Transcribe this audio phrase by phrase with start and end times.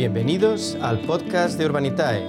[0.00, 2.24] Bienvenidos al podcast de Urbanitae,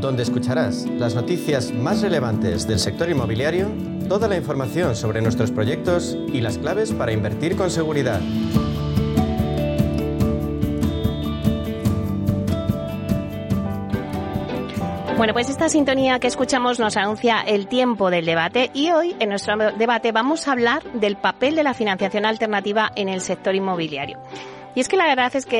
[0.00, 3.68] donde escucharás las noticias más relevantes del sector inmobiliario,
[4.08, 8.20] toda la información sobre nuestros proyectos y las claves para invertir con seguridad.
[15.16, 19.28] Bueno, pues esta sintonía que escuchamos nos anuncia el tiempo del debate y hoy en
[19.28, 24.18] nuestro debate vamos a hablar del papel de la financiación alternativa en el sector inmobiliario.
[24.74, 25.56] Y es que la verdad es que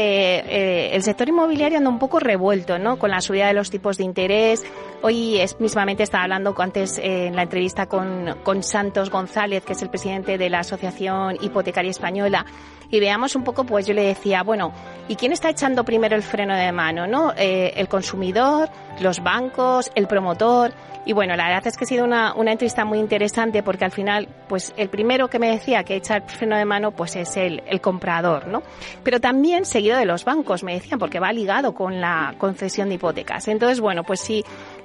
[0.46, 2.98] eh, el sector inmobiliario anda un poco revuelto, ¿no?
[2.98, 4.64] Con la subida de los tipos de interés.
[5.06, 9.90] Hoy mismamente estaba hablando antes eh, en la entrevista con, Santos González, que es el
[9.90, 12.46] presidente de la Asociación Hipotecaria Española,
[12.88, 14.72] y veamos un poco, pues yo le decía, bueno,
[15.06, 17.34] ¿y quién está echando primero el freno de mano, no?
[17.36, 20.72] Eh, el consumidor, los bancos, el promotor.
[21.06, 23.90] Y bueno, la verdad es que ha sido una, una entrevista muy interesante porque al
[23.90, 27.36] final, pues el primero que me decía que echa el freno de mano, pues es
[27.36, 28.62] el, comprador, ¿no?
[29.02, 32.94] Pero también seguido de los bancos, me decían, porque va ligado con la concesión de
[32.94, 33.48] hipotecas.
[33.48, 34.44] Entonces, bueno, pues si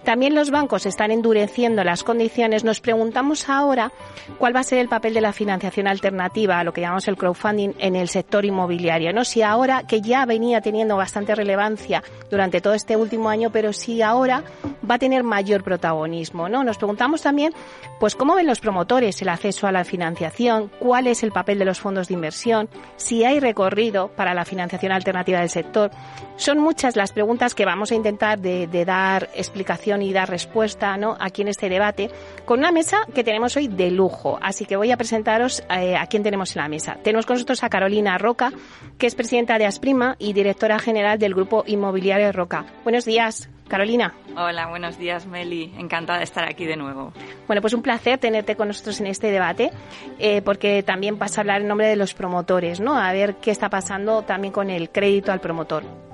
[0.09, 3.91] también los bancos están endureciendo las condiciones, nos preguntamos ahora
[4.39, 7.73] cuál va a ser el papel de la financiación alternativa, lo que llamamos el crowdfunding,
[7.77, 9.23] en el sector inmobiliario, ¿no?
[9.23, 14.01] Si ahora, que ya venía teniendo bastante relevancia durante todo este último año, pero si
[14.01, 14.43] ahora
[14.89, 16.63] va a tener mayor protagonismo, ¿no?
[16.63, 17.53] Nos preguntamos también,
[17.99, 21.65] pues, cómo ven los promotores el acceso a la financiación, cuál es el papel de
[21.65, 25.91] los fondos de inversión, si hay recorrido para la financiación alternativa del sector.
[26.35, 31.17] Son muchas las preguntas que vamos a intentar de dar explicación y dar respuesta, ¿no?
[31.19, 32.09] Aquí en este debate,
[32.45, 34.39] con una mesa que tenemos hoy de lujo.
[34.41, 36.97] Así que voy a presentaros eh, a quién tenemos en la mesa.
[37.03, 38.51] Tenemos con nosotros a Carolina Roca,
[38.97, 42.65] que es presidenta de Asprima y directora general del Grupo Inmobiliario Roca.
[42.83, 43.49] Buenos días.
[43.69, 44.15] Carolina.
[44.35, 45.71] Hola, buenos días, Meli.
[45.77, 47.13] Encantada de estar aquí de nuevo.
[47.47, 49.71] Bueno, pues un placer tenerte con nosotros en este debate,
[50.17, 52.97] eh, porque también vas a hablar en nombre de los promotores, ¿no?
[52.97, 56.08] A ver qué está pasando también con el crédito al promotor.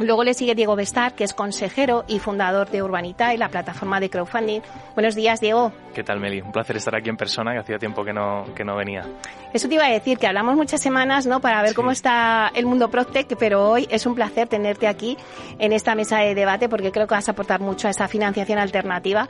[0.00, 4.00] Luego le sigue Diego Bestar, que es consejero y fundador de Urbanita y la plataforma
[4.00, 4.60] de crowdfunding.
[4.94, 5.72] Buenos días, Diego.
[5.94, 6.40] ¿Qué tal, Meli?
[6.40, 9.04] Un placer estar aquí en persona, que hacía tiempo que no, que no venía.
[9.52, 11.40] Eso te iba a decir, que hablamos muchas semanas, ¿no?
[11.40, 11.76] Para ver Sí.
[11.76, 15.18] cómo está el mundo Proctec, pero hoy es un placer tenerte aquí
[15.58, 18.58] en esta mesa de debate porque creo que vas a aportar mucho a esta financiación
[18.58, 19.28] alternativa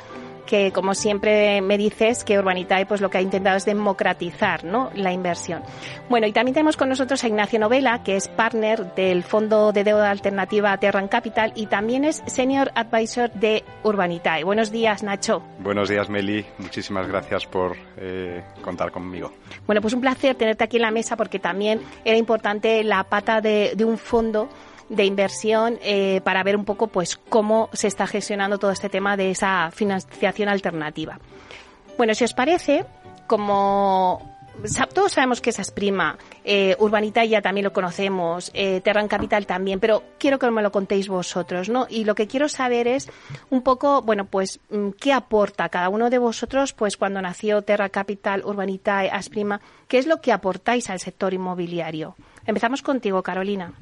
[0.50, 4.90] que como siempre me dices que Urbanitae pues lo que ha intentado es democratizar ¿no?
[4.96, 5.62] la inversión.
[6.08, 9.84] Bueno, y también tenemos con nosotros a Ignacio Novela, que es partner del Fondo de
[9.84, 14.42] Deuda Alternativa Terran Capital y también es Senior Advisor de Urbanitae.
[14.42, 15.40] Buenos días, Nacho.
[15.60, 16.44] Buenos días, Meli.
[16.58, 19.32] Muchísimas gracias por eh, contar conmigo.
[19.68, 23.40] Bueno, pues un placer tenerte aquí en la mesa porque también era importante la pata
[23.40, 24.48] de, de un fondo
[24.90, 29.16] de inversión eh, para ver un poco pues cómo se está gestionando todo este tema
[29.16, 31.18] de esa financiación alternativa.
[31.96, 32.84] Bueno, si os parece,
[33.26, 34.30] como
[34.92, 39.46] todos sabemos que esa es prima, eh, Urbanita ya también lo conocemos, eh, Terran Capital
[39.46, 41.86] también, pero quiero que me lo contéis vosotros, ¿no?
[41.88, 43.08] Y lo que quiero saber es
[43.48, 47.88] un poco, bueno, pues, mm, ¿qué aporta cada uno de vosotros, pues, cuando nació Terra
[47.88, 49.60] Capital, Urbanita, Asprima?
[49.88, 52.16] ¿Qué es lo que aportáis al sector inmobiliario?
[52.44, 53.72] Empezamos contigo, Carolina.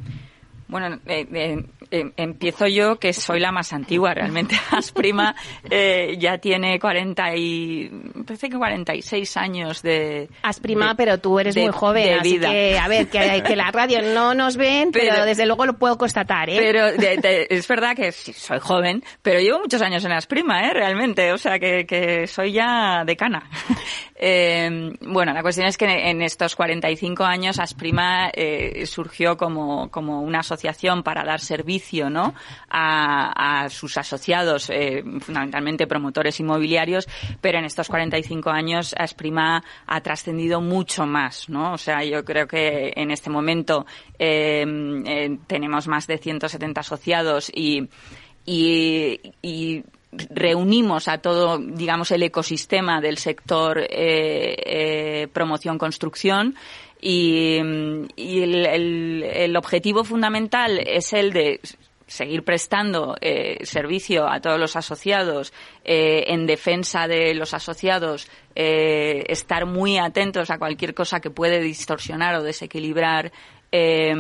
[0.69, 4.55] Bueno, eh, eh, eh, empiezo yo, que soy la más antigua realmente.
[4.71, 5.35] Asprima
[5.71, 7.91] eh, ya tiene 40 y,
[8.27, 10.29] parece que 46 años de...
[10.43, 12.51] Asprima, de- pero tú eres de- muy joven, así vida.
[12.51, 15.79] que, a ver, que, que la radio no nos ven, pero, Pero- desde luego lo
[15.79, 16.57] puedo constatar, ¿eh?
[16.59, 20.75] Pero de- es verdad que sí, soy joven, pero llevo muchos años en Asprima, ¿eh?
[20.75, 23.49] Realmente, o sea que, que soy ya decana.
[24.21, 30.23] Eh, bueno, la cuestión es que en estos 45 años Asprima eh, surgió como, como
[30.23, 30.58] una asociación
[31.03, 32.35] para dar servicio, ¿no?
[32.71, 37.07] A, sus asociados, eh, fundamentalmente promotores inmobiliarios,
[37.41, 41.73] pero en estos 45 años Asprima ha trascendido mucho más, ¿no?
[41.73, 43.87] O sea, yo creo que en este momento
[44.19, 44.65] eh,
[45.07, 47.89] eh, tenemos más de 170 asociados y,
[50.31, 56.55] reunimos a todo, digamos, el ecosistema del sector eh, promoción-construcción
[57.01, 57.59] y,
[58.17, 61.61] el, objetivo fundamental es el de
[62.09, 65.53] seguir prestando eh, servicio a todos los asociados
[65.85, 71.61] eh, en defensa de los asociados, eh, estar muy atentos a cualquier cosa que puede
[71.61, 73.31] distorsionar o desequilibrar
[73.71, 74.15] eh,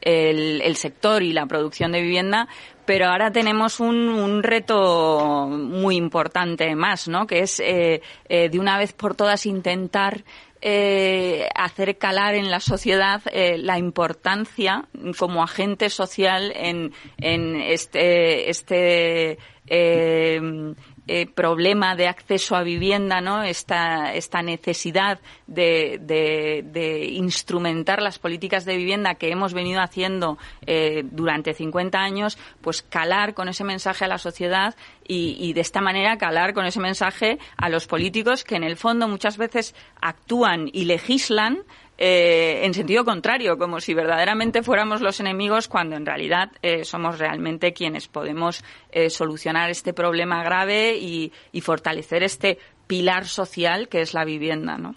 [0.00, 2.46] el, sector y la producción de vivienda,
[2.84, 7.26] pero ahora tenemos un, reto muy importante más, ¿no?
[7.26, 10.24] Que es de una vez por todas intentar
[10.60, 14.88] eh, hacer calar en la sociedad eh, la importancia
[15.18, 20.74] como agente social en, en este, este eh,
[21.08, 23.42] eh, problema de acceso a vivienda, ¿no?
[23.42, 31.02] Esta, esta necesidad de, de, instrumentar las políticas de vivienda que hemos venido haciendo eh,
[31.10, 34.74] durante 50 años, pues calar con ese mensaje a la sociedad
[35.06, 39.08] y, de esta manera calar con ese mensaje a los políticos que en el fondo
[39.08, 41.64] muchas veces actúan y legislan
[42.00, 47.18] eh, en sentido contrario, como si verdaderamente fuéramos los enemigos cuando en realidad eh, somos
[47.18, 48.62] realmente quienes podemos
[48.92, 54.94] eh, solucionar este problema grave y, fortalecer este pilar social que es la vivienda, ¿no?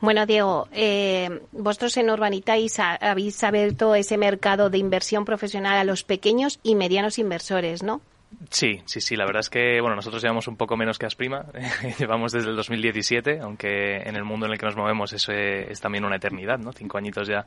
[0.00, 0.68] Bueno, Diego,
[1.50, 7.18] vosotros en Urbanitais habéis abierto ese mercado de inversión profesional a los pequeños y medianos
[7.18, 8.00] inversores, ¿no?
[8.48, 9.16] Sí, sí, sí.
[9.16, 11.46] La verdad es que bueno, nosotros llevamos un poco menos que Asprima.
[11.98, 15.80] llevamos desde el 2017, aunque en el mundo en el que nos movemos eso es
[15.80, 16.72] también una eternidad, ¿no?
[16.72, 17.44] Cinco añitos ya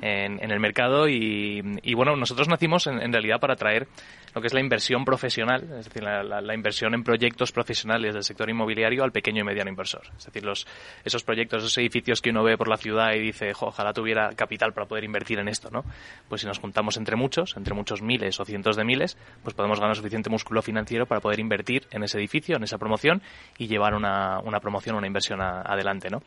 [0.00, 3.86] en, el mercado y, bueno, nosotros nacimos en, realidad para traer
[4.34, 8.50] lo que es la inversión profesional, es decir, la, inversión en proyectos profesionales del sector
[8.50, 10.02] inmobiliario al pequeño y mediano inversor.
[10.16, 10.66] Es decir, los,
[11.04, 14.72] esos proyectos, esos edificios que uno ve por la ciudad y dice, ojalá tuviera capital
[14.72, 15.84] para poder invertir en esto, ¿no?
[16.28, 19.78] Pues si nos juntamos entre muchos, entre muchos miles o cientos de miles, pues podemos
[19.78, 23.22] ganar suficiente músculo financiero para poder invertir en ese edificio, en esa promoción
[23.58, 26.22] y llevar una, una promoción, una inversión adelante, ¿no?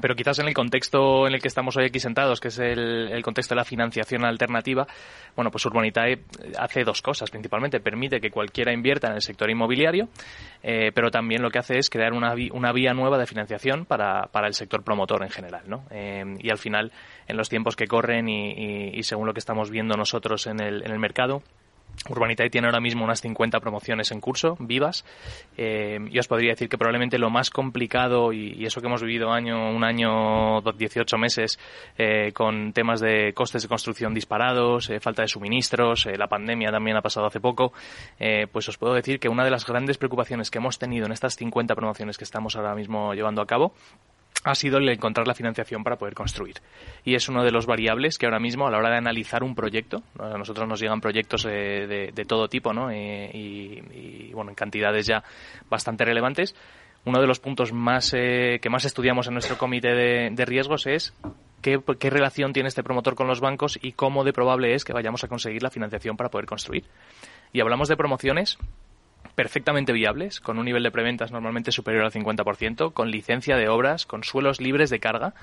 [0.00, 3.22] Pero quizás en el contexto en el que estamos hoy aquí sentados, que es el,
[3.22, 4.86] contexto de la financiación alternativa,
[5.36, 6.20] bueno, pues Urbanitae
[6.58, 7.78] hace dos cosas principalmente.
[7.80, 10.08] Permite que cualquiera invierta en el sector inmobiliario,
[10.62, 14.28] eh, pero también lo que hace es crear una, una vía nueva de financiación para,
[14.32, 15.84] para, el sector promotor en general, ¿no?
[15.90, 16.90] Eh, y al final,
[17.28, 20.82] en los tiempos que corren y, y según lo que estamos viendo nosotros en el,
[20.86, 21.42] en el mercado,
[22.08, 25.04] Urbanitae tiene ahora mismo unas 50 promociones en curso, vivas,
[25.56, 29.30] eh, y os podría decir que probablemente lo más complicado, y, eso que hemos vivido
[29.30, 31.58] año, un año, 18 meses,
[31.96, 36.96] eh, con temas de costes de construcción disparados, eh, falta de suministros, la pandemia también
[36.96, 37.72] ha pasado hace poco,
[38.52, 41.36] pues os puedo decir que una de las grandes preocupaciones que hemos tenido en estas
[41.36, 43.74] 50 promociones que estamos ahora mismo llevando a cabo
[44.44, 46.56] ha sido el encontrar la financiación para poder construir.
[47.04, 49.54] Y es uno de los variables que ahora mismo, a la hora de analizar un
[49.54, 52.90] proyecto, a nosotros nos llegan proyectos de, todo tipo, ¿no?
[52.90, 55.22] Eh, y, bueno, en cantidades ya
[55.70, 56.54] bastante relevantes.
[57.04, 61.14] Uno de los puntos más eh, que más estudiamos en nuestro comité de, riesgos es
[61.60, 65.22] qué relación tiene este promotor con los bancos y cómo de probable es que vayamos
[65.24, 66.84] a conseguir la financiación para poder construir.
[67.52, 68.58] Y hablamos de promociones
[69.34, 74.06] perfectamente viables, con un nivel de preventas normalmente superior al 50%, con licencia de obras,
[74.06, 75.34] con suelos libres de carga,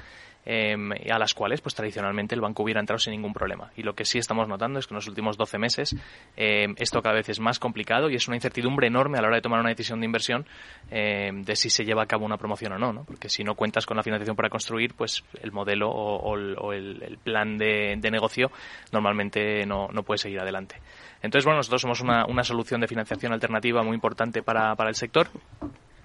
[0.46, 3.72] em, a las cuales pues tradicionalmente el banco hubiera entrado sin ningún problema.
[3.76, 5.96] Y lo que sí estamos notando es que en los últimos 12 meses
[6.36, 9.38] em, esto cada vez es más complicado y es una incertidumbre enorme a la hora
[9.38, 10.46] de tomar una decisión de inversión
[10.90, 13.04] em, de si se lleva a cabo una promoción o no, ¿no?
[13.04, 17.58] Porque si no cuentas con la financiación para construir, pues el modelo o, el, plan
[17.58, 18.52] de, negocio
[18.92, 20.78] normalmente no, no puede seguir adelante.
[21.22, 24.96] Entonces, bueno, nosotros somos una, una solución de financiación alternativa muy importante para, para el
[24.96, 25.30] sector.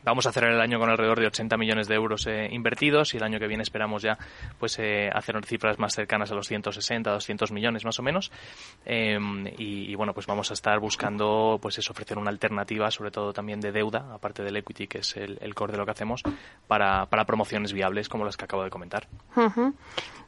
[0.04, 3.16] Vamos a cerrar el año con alrededor de 80 millones de euros eh, invertidos y
[3.16, 4.18] el año que viene esperamos ya
[4.58, 8.30] pues eh, hacer cifras más cercanas a los 160, 200 millones más o menos.
[8.84, 13.32] Em, y, bueno, pues vamos a estar buscando pues es ofrecer una alternativa, sobre todo
[13.32, 16.22] también de deuda, aparte del equity, que es el, core de lo que hacemos,
[16.66, 19.08] para, para promociones viables como las que acabo de comentar.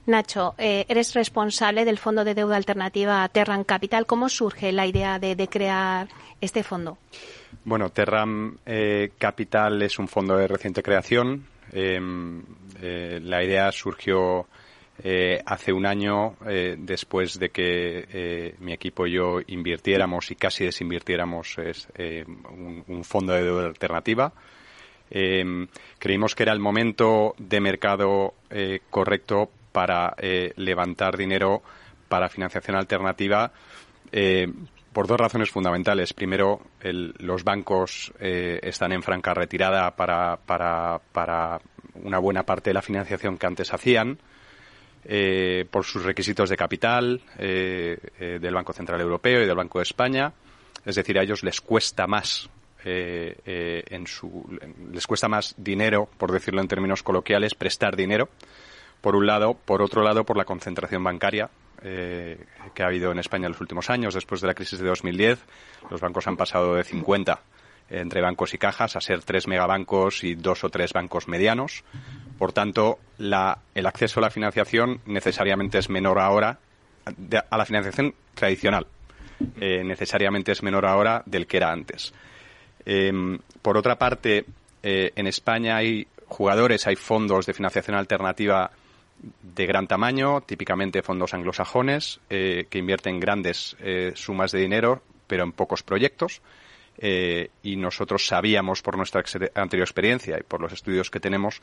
[0.06, 4.06] Nacho, eh, eres responsable del Fondo de Deuda Alternativa Terran Capital.
[4.06, 6.08] ¿Cómo surge la idea de, de crear
[6.40, 6.96] este fondo?
[7.64, 11.46] Bueno, Terram eh, Capital es un fondo de reciente creación.
[11.72, 12.42] Em,
[12.80, 14.46] eh, la idea surgió
[15.02, 16.36] eh, hace un año
[16.78, 23.42] después de que mi equipo y yo invirtiéramos y casi desinvirtiéramos un, un, fondo de
[23.42, 24.32] deuda alternativa.
[25.10, 25.68] Em,
[25.98, 28.34] creímos que era el momento de mercado
[28.88, 30.14] correcto para
[30.56, 31.62] levantar dinero
[32.08, 33.52] para financiación alternativa
[34.96, 36.14] por dos razones fundamentales.
[36.14, 41.60] Primero, los bancos eh, están en franca retirada para,
[41.96, 44.18] una buena parte de la financiación que antes hacían.
[45.04, 49.82] Eh, por sus requisitos de capital eh, del Banco Central Europeo y del Banco de
[49.82, 50.32] España.
[50.86, 52.48] Es decir, a ellos les cuesta más
[52.82, 54.58] su,
[54.92, 58.30] les cuesta más dinero, por decirlo en términos coloquiales, prestar dinero.
[59.02, 61.50] Por un lado, por otro lado, por la concentración bancaria
[61.88, 64.12] eh, que ha habido en España en los últimos años.
[64.12, 65.38] Después de la crisis de 2010,
[65.88, 67.40] los bancos han pasado de 50
[67.88, 71.84] entre bancos y cajas a ser tres megabancos y dos o tres bancos medianos.
[72.38, 76.58] Por tanto, el acceso a la financiación necesariamente es menor ahora,
[77.50, 78.88] a la financiación tradicional,
[79.60, 82.12] eh, necesariamente es menor ahora del que era antes.
[82.84, 84.44] Em, por otra parte,
[84.82, 88.72] eh, en España hay jugadores, hay fondos de financiación alternativa
[89.42, 95.44] de gran tamaño, típicamente fondos anglosajones, eh, que invierten grandes eh, sumas de dinero, pero
[95.44, 96.42] en pocos proyectos.
[96.98, 99.22] eh, y nosotros sabíamos por nuestra
[99.54, 101.60] anterior experiencia y por los estudios que tenemos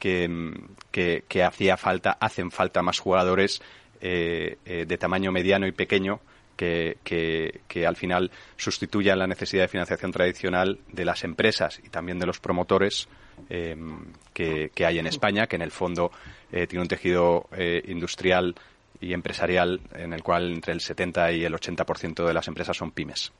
[0.00, 0.52] que,
[0.90, 3.62] que, hacía falta, hacen falta más jugadores
[4.00, 6.20] de tamaño mediano y pequeño
[6.56, 12.18] que, que, al final sustituyan la necesidad de financiación tradicional de las empresas y también
[12.18, 13.08] de los promotores
[13.48, 16.10] que, que, hay en España, que en el fondo
[16.50, 17.48] tiene un tejido
[17.86, 18.54] industrial
[19.00, 22.90] y empresarial en el cual entre el 70 y el 80% de las empresas son
[22.90, 23.32] pymes.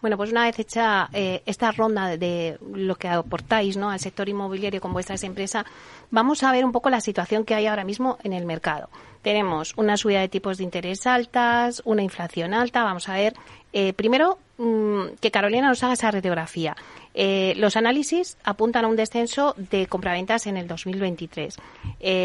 [0.00, 3.90] Bueno, pues una vez hecha eh, esta ronda de, lo que aportáis ¿no?
[3.90, 5.64] al sector inmobiliario con vuestras empresas,
[6.10, 8.88] vamos a ver un poco la situación que hay ahora mismo en el mercado.
[9.22, 12.82] Tenemos una subida de tipos de interés altas, una inflación alta.
[12.84, 13.34] Vamos a ver,
[13.72, 16.76] eh, primero, mm, que Carolina nos haga esa radiografía.
[17.14, 21.56] Eh, los análisis apuntan a un descenso de compraventas en el 2023,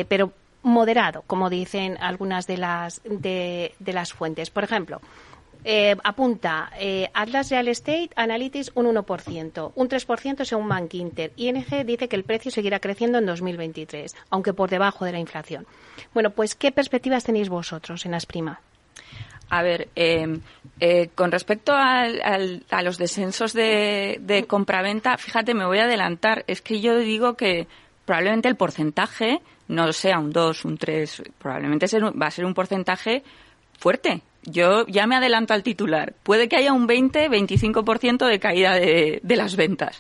[0.08, 0.32] pero
[0.66, 4.50] moderado, como dicen algunas de las, de, las fuentes.
[4.50, 5.00] Por ejemplo,
[5.64, 11.32] eh, apunta eh, Atlas Real Estate Analytics un 1%, un 3% según Bank Inter.
[11.38, 15.68] ING dice que el precio seguirá creciendo en 2023, aunque por debajo de la inflación.
[16.14, 18.60] Bueno, pues, ¿qué perspectivas tenéis vosotros en Asprima?
[19.50, 20.42] A ver, em,
[20.80, 26.44] eh, con respecto a los descensos de, de compraventa, fíjate, me voy a adelantar.
[26.48, 27.68] Es que yo digo que
[28.06, 33.24] probablemente el porcentaje no sea un 2, un 3, probablemente va a ser un porcentaje
[33.78, 34.22] fuerte.
[34.44, 36.14] Yo ya me adelanto al titular.
[36.22, 40.00] Puede que haya un 20, 25% de caída de, las ventas.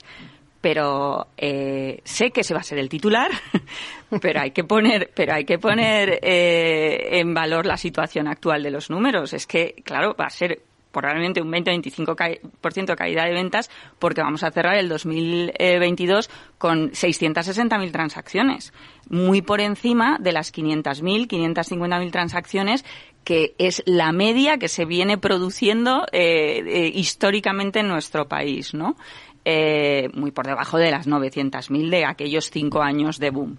[0.65, 3.29] Pero eh, sé que ese va a ser el titular,
[4.19, 8.71] pero hay que poner, pero hay que poner eh, en valor la situación actual de
[8.71, 9.33] los números.
[9.33, 13.69] Es que, claro, va a ser probablemente un 20-25% de caída de ventas
[13.99, 18.73] porque vamos a cerrar el 2022 con 660.000 transacciones,
[19.07, 22.83] muy por encima de las 500.000, 550.000 transacciones
[23.25, 28.95] que es la media que se viene produciendo eh, eh, históricamente en nuestro país, ¿no?
[29.45, 33.57] Eh, muy por debajo de las 900.000 de aquellos cinco años de boom.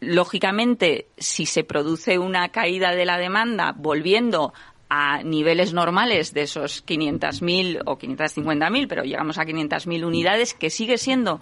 [0.00, 4.54] lógicamente, si se produce una caída de la demanda volviendo
[4.90, 10.98] a niveles normales de esos 500.000 o 550.000, pero llegamos a 500.000 unidades, que sigue
[10.98, 11.40] siendo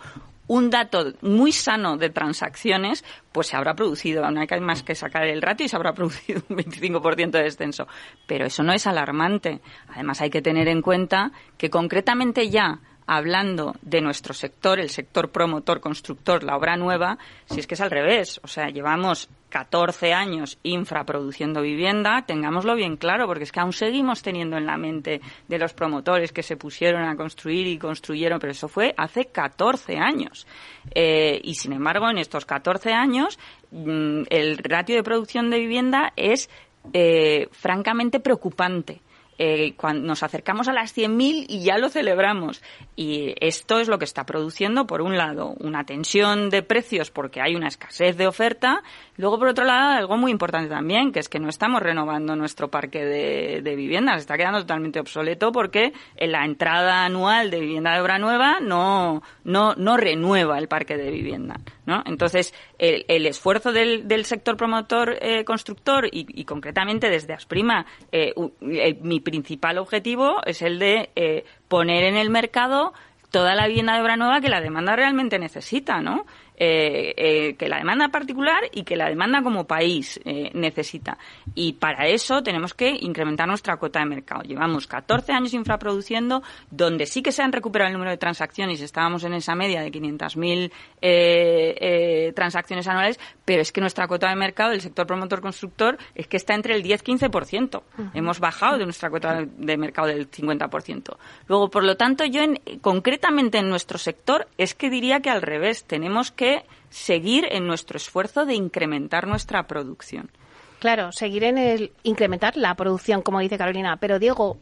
[0.49, 5.27] un dato muy sano de transacciones, pues se habrá producido, no hay más que sacar
[5.27, 7.87] el ratio y se habrá producido un 25% de descenso.
[8.27, 9.61] Pero eso no es alarmante.
[9.89, 15.31] Además, hay que tener en cuenta que concretamente ya hablando de nuestro sector, el sector
[15.31, 18.39] promotor, constructor, la obra nueva, si es que es al revés.
[18.45, 24.21] O sea, llevamos 14 años infraproduciendo vivienda, tengámoslo bien claro, porque es que aún seguimos
[24.21, 28.51] teniendo en la mente de los promotores que se pusieron a construir y construyeron, pero
[28.51, 30.47] eso fue hace 14 años.
[30.95, 33.39] Eh, y sin embargo, en estos 14 años,
[33.71, 36.51] mm, el ratio de producción de vivienda es
[36.93, 39.01] eh, francamente preocupante
[39.39, 42.63] eh, cuando nos acercamos a las 100.000 y ya lo celebramos.
[42.97, 47.41] Y esto es lo que está produciendo, por un lado, una tensión de precios porque
[47.41, 48.83] hay una escasez de oferta.
[49.17, 52.69] Luego, por otro lado, algo muy importante también, que es que no estamos renovando nuestro
[52.69, 54.21] parque de, de viviendas.
[54.21, 59.23] Está quedando totalmente obsoleto porque en la entrada anual de vivienda de obra nueva no,
[59.45, 61.61] no, no renueva el parque de vivienda.
[61.89, 62.03] ¿No?
[62.05, 68.35] Entonces, el, el esfuerzo del, del, sector promotor eh, constructor y, concretamente desde Asprima, eh,
[68.61, 72.93] mi principal objetivo es el de eh, poner en el mercado
[73.31, 76.27] toda la vivienda de obra nueva que la demanda realmente necesita, ¿no?
[76.61, 81.17] Eh, eh, que la demanda particular y que la demanda como país eh, necesita.
[81.55, 84.43] Y para eso tenemos que incrementar nuestra cuota de mercado.
[84.43, 89.23] Llevamos 14 años infraproduciendo, donde sí que se han recuperado el número de transacciones, estábamos
[89.23, 94.71] en esa media de 500.000 eh, transacciones anuales, pero es que nuestra cuota de mercado
[94.71, 97.83] del sector promotor constructor es que está entre el 10-15%.
[98.15, 101.17] Hemos bajado de nuestra cuota de mercado del 50%.
[101.47, 105.43] Luego, por lo tanto, yo en, concretamente en nuestro sector es que diría que al
[105.43, 106.48] revés, tenemos que
[106.91, 110.31] seguir en nuestro esfuerzo de incrementar nuestra producción.
[110.79, 113.97] Claro, seguir en el incrementar la producción, como dice Carolina.
[113.97, 114.59] Pero Diego,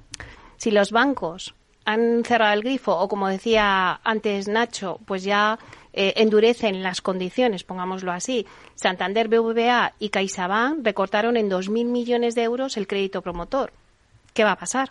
[0.57, 5.59] si los bancos han cerrado el grifo o como decía antes Nacho, pues ya
[5.93, 8.47] eh, endurecen las condiciones, pongámoslo así.
[8.75, 13.73] Santander, BBVA y CaixaBank recortaron en 2.000 millones de euros el crédito promotor.
[14.35, 14.91] ¿Qué va a pasar?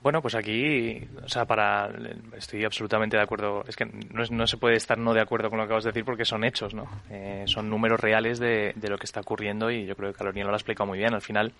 [0.00, 1.90] Bueno, pues aquí, o sea, para,
[2.36, 3.64] estoy absolutamente de acuerdo.
[3.66, 6.04] Es que no, se puede estar no de acuerdo con lo que acabas de decir
[6.04, 6.88] porque son hechos, ¿no?
[7.10, 10.52] Eh, son números reales de, lo que está ocurriendo y yo creo que Carolina lo
[10.52, 11.14] ha explicado muy bien.
[11.14, 11.52] Al final,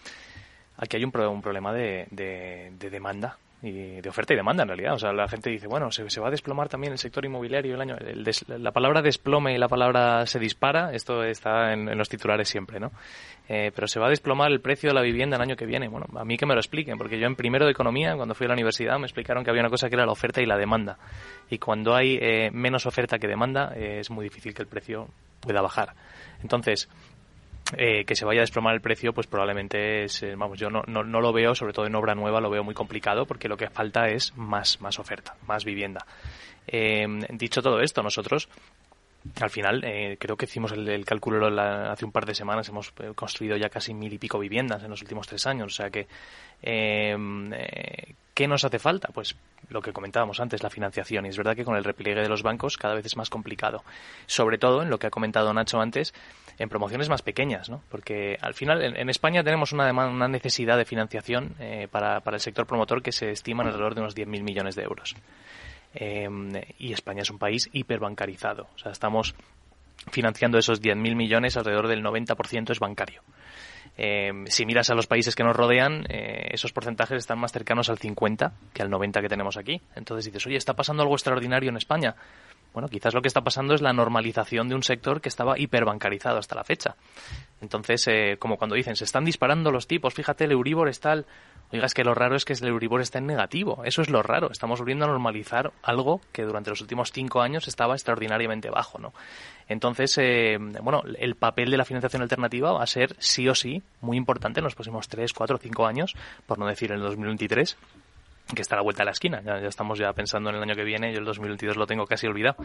[0.76, 2.07] aquí hay un, un problema de,
[2.78, 4.94] demanda y de oferta y demanda en realidad.
[4.94, 7.80] O sea, la gente dice, bueno, se, va a desplomar también el sector inmobiliario el
[7.80, 7.96] año.
[8.48, 12.92] la palabra desplome y la palabra se dispara, esto está en, los titulares siempre, ¿no?
[13.48, 15.88] Eh, pero se va a desplomar el precio de la vivienda el año que viene.
[15.88, 18.44] Bueno, a mí que me lo expliquen, porque yo en primero de economía, cuando fui
[18.44, 20.56] a la universidad, me explicaron que había una cosa que era la oferta y la
[20.56, 20.98] demanda.
[21.50, 25.08] Y cuando hay eh, menos oferta que demanda, eh, es muy difícil que el precio
[25.40, 25.94] pueda bajar.
[26.42, 26.88] Entonces,
[27.76, 30.82] eh, que se vaya a desplomar el precio, pues probablemente es, eh, vamos, yo no,
[30.87, 33.56] no, no, lo veo, sobre todo en obra nueva, lo veo muy complicado porque lo
[33.56, 36.06] que falta es más, más oferta, más vivienda.
[36.66, 38.48] Eh, dicho todo esto, nosotros
[39.40, 39.82] al final,
[40.18, 41.48] creo que hicimos el, cálculo
[41.90, 45.02] hace un par de semanas, hemos construido ya casi mil y pico viviendas en los
[45.02, 46.06] últimos tres años, o sea que
[48.38, 49.08] ¿Qué nos hace falta?
[49.12, 49.34] Pues
[49.68, 51.26] lo que comentábamos antes, la financiación.
[51.26, 53.82] Y es verdad que con el repliegue de los bancos cada vez es más complicado.
[54.26, 56.14] Sobre todo en lo que ha comentado Nacho antes,
[56.58, 57.82] en promociones más pequeñas, ¿no?
[57.88, 62.66] Porque al final en, España tenemos una, una necesidad de financiación eh, para, el sector
[62.66, 65.14] promotor que se estima en alrededor de unos 10.000 millones de euros.
[65.94, 68.68] Em, y España es un país hiperbancarizado.
[68.74, 69.34] O sea, estamos
[70.10, 73.22] financiando esos 10.000 millones, alrededor del 90% es bancario.
[73.96, 77.88] Eh, si miras a los países que nos rodean, eh, esos porcentajes están más cercanos
[77.88, 79.80] al 50 que al 90 que tenemos aquí.
[79.96, 82.14] Entonces dices, oye, ¿está pasando algo extraordinario en España?
[82.72, 86.38] Bueno, quizás lo que está pasando es la normalización de un sector que estaba hiperbancarizado
[86.38, 86.94] hasta la fecha.
[87.60, 91.26] Entonces, eh, como cuando dicen, se están disparando los tipos, fíjate, el Euribor está tal.
[91.70, 93.82] Oiga, es que lo raro es que el Euribor está en negativo.
[93.84, 94.50] Eso es lo raro.
[94.50, 99.12] Estamos volviendo a normalizar algo que durante los últimos cinco años estaba extraordinariamente bajo, ¿no?
[99.68, 103.82] Entonces, eh, bueno, el papel de la financiación alternativa va a ser sí o sí
[104.00, 106.14] muy importante en los próximos tres, cuatro, cinco años,
[106.46, 107.76] por no decir en el 2023
[108.55, 109.43] que está a la vuelta de la esquina.
[109.45, 112.26] Ya, estamos ya pensando en el año que viene, yo el 2022 lo tengo casi
[112.26, 112.57] olvidado.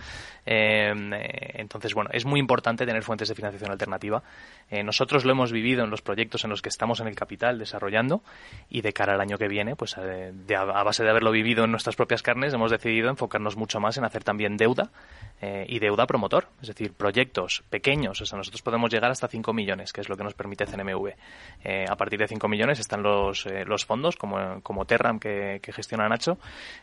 [0.45, 0.93] Eh,
[1.55, 4.23] entonces, bueno, es muy importante tener fuentes de financiación alternativa.
[4.69, 7.59] Eh, nosotros lo hemos vivido en los proyectos en los que estamos en el capital
[7.59, 8.21] desarrollando
[8.69, 11.71] y de cara al año que viene, pues eh, a base de haberlo vivido en
[11.71, 14.91] nuestras propias carnes, hemos decidido enfocarnos mucho más en hacer también deuda
[15.67, 18.21] y deuda promotor, es decir, proyectos pequeños.
[18.21, 21.09] O sea, nosotros podemos llegar hasta 5 millones, que es lo que nos permite CNMV.
[21.89, 26.37] a partir de 5 millones están los, los fondos como, como Terram que gestiona Nacho,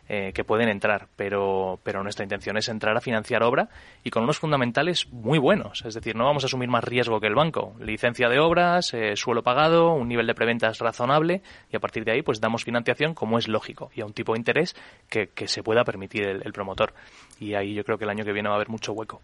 [0.09, 3.69] eh, que pueden entrar, pero, pero nuestra intención es entrar a financiar obra
[4.05, 5.85] y con unos fundamentales muy buenos.
[5.85, 7.75] Es decir, no vamos a asumir más riesgo que el banco.
[7.81, 12.13] Licencia de obras, eh, suelo pagado, un nivel de preventas razonable y a partir de
[12.13, 14.75] ahí pues damos financiación como es lógico y a un tipo de interés
[15.09, 16.93] que, que se pueda permitir el, promotor.
[17.39, 19.23] Y ahí yo creo que el año que viene va a haber mucho hueco.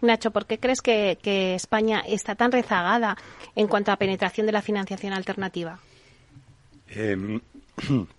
[0.00, 3.16] Nacho, ¿por qué crees que, que España está tan rezagada
[3.54, 5.78] en cuanto a penetración de la financiación alternativa?
[6.88, 7.40] Eh,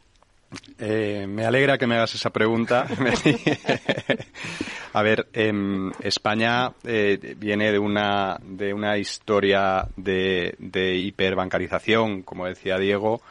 [0.80, 2.88] Eh, me alegra que me hagas esa pregunta.
[4.94, 10.56] a ver, em, España eh, viene de una, de una historia de,
[10.96, 13.22] hiperbancarización, como decía Diego,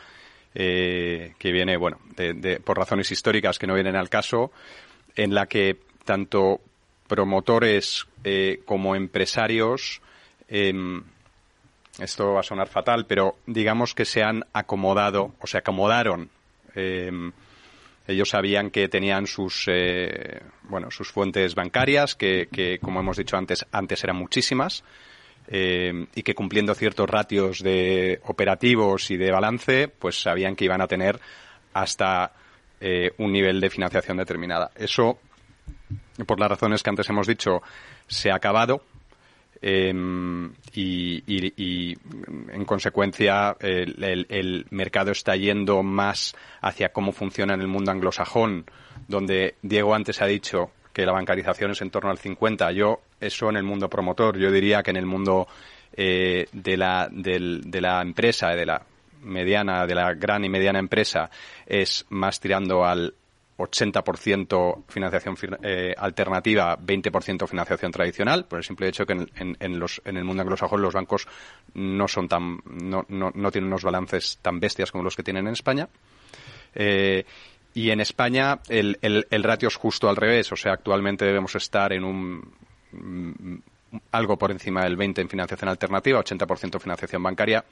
[0.55, 4.51] eh, que viene, bueno, de, por razones históricas que no vienen al caso,
[5.15, 6.61] en la que tanto
[7.07, 8.07] promotores
[8.65, 10.01] como empresarios
[10.49, 11.03] em,
[11.99, 16.31] esto va a sonar fatal, pero digamos que se han acomodado o se acomodaron
[16.77, 17.33] Em,
[18.07, 23.67] ellos sabían que tenían sus, eh, bueno, sus fuentes bancarias, que, como hemos dicho antes,
[23.73, 24.85] antes eran muchísimas,
[25.49, 30.81] em, y que cumpliendo ciertos ratios de operativos y de balance, pues sabían que iban
[30.81, 31.19] a tener
[31.73, 32.33] hasta
[32.81, 34.71] eh, un nivel de financiación determinada.
[34.77, 35.19] Eso,
[36.27, 37.63] por las razones que antes hemos dicho,
[38.07, 38.85] se ha acabado
[39.63, 41.97] Em, y,
[42.53, 48.67] en consecuencia el, mercado está yendo más hacia cómo funciona en el mundo anglosajón,
[49.09, 52.73] donde Diego antes ha dicho que la bancarización es en torno al 50.
[52.73, 55.47] Yo, eso en el mundo promotor, yo diría que en el mundo
[55.93, 58.83] eh, de, la, de la empresa, de la
[59.23, 61.31] mediana, de la gran y mediana empresa,
[61.67, 63.15] es más tirando al
[63.59, 70.03] 80% financiación eh, alternativa, 20% financiación tradicional, por el simple hecho que en, en, los,
[70.05, 71.27] en el mundo anglosajón los bancos
[71.75, 75.47] no son tan, no, no, no, tienen unos balances tan bestias como los que tienen
[75.47, 75.89] en España.
[76.75, 77.25] Eh,
[77.73, 81.55] y en España el, el, el, ratio es justo al revés, o sea, actualmente debemos
[81.55, 82.53] estar en un
[82.93, 83.57] mm,
[84.13, 87.65] algo por encima del 20 en financiación alternativa, 80% financiación bancaria,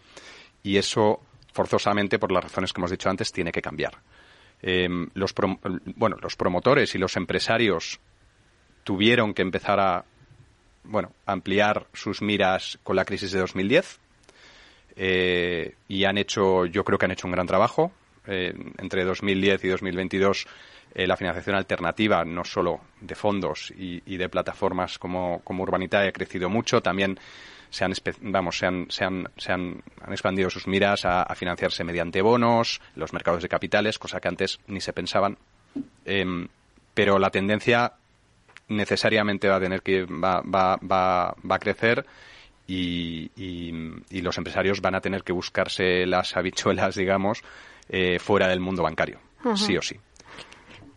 [0.63, 1.21] y eso
[1.53, 3.95] forzosamente, por las razones que hemos dicho antes, tiene que cambiar.
[4.67, 5.35] Em, los,
[5.95, 8.01] bueno, los promotores y los empresarios
[8.83, 10.07] tuvieron que empezar a
[10.85, 14.01] bueno, ampliar sus miras con la crisis de 2010
[14.97, 17.93] eh, y han hecho, yo creo que han hecho un gran trabajo.
[18.27, 20.47] entre 2010 y 2022
[20.95, 25.67] eh, la financiación alternativa, no solo de fondos y, de plataformas como, como
[26.07, 26.81] ha crecido mucho.
[26.81, 27.19] También
[27.75, 32.23] se han, vamos, se han, se han, se han, expandido sus miras a, financiarse mediante
[32.23, 35.37] bonos, los mercados de capitales, cosa que antes ni se pensaban.
[36.05, 36.47] Em,
[36.95, 37.95] pero la tendencia
[38.69, 42.07] necesariamente va a tener que va, va, va, va a crecer
[42.69, 47.43] y, y, los empresarios van a tener que buscarse las habichuelas, digamos,
[47.89, 49.19] eh, fuera del mundo bancario,
[49.57, 49.99] sí o sí.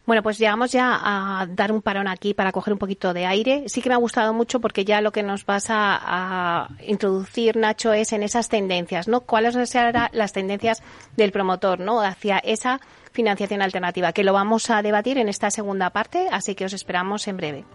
[0.07, 3.67] Bueno, pues llegamos ya a dar un parón aquí para coger un poquito de aire.
[3.67, 7.91] Sí que me ha gustado mucho porque ya lo que nos vas a, introducir, Nacho,
[7.91, 9.19] es en esas tendencias, ¿no?
[9.19, 10.81] ¿Cuáles serán las tendencias
[11.17, 11.99] del promotor, ¿no?
[11.99, 12.79] Hacia esa
[13.11, 17.27] financiación alternativa, que lo vamos a debatir en esta segunda parte, así que os esperamos
[17.27, 17.65] en breve.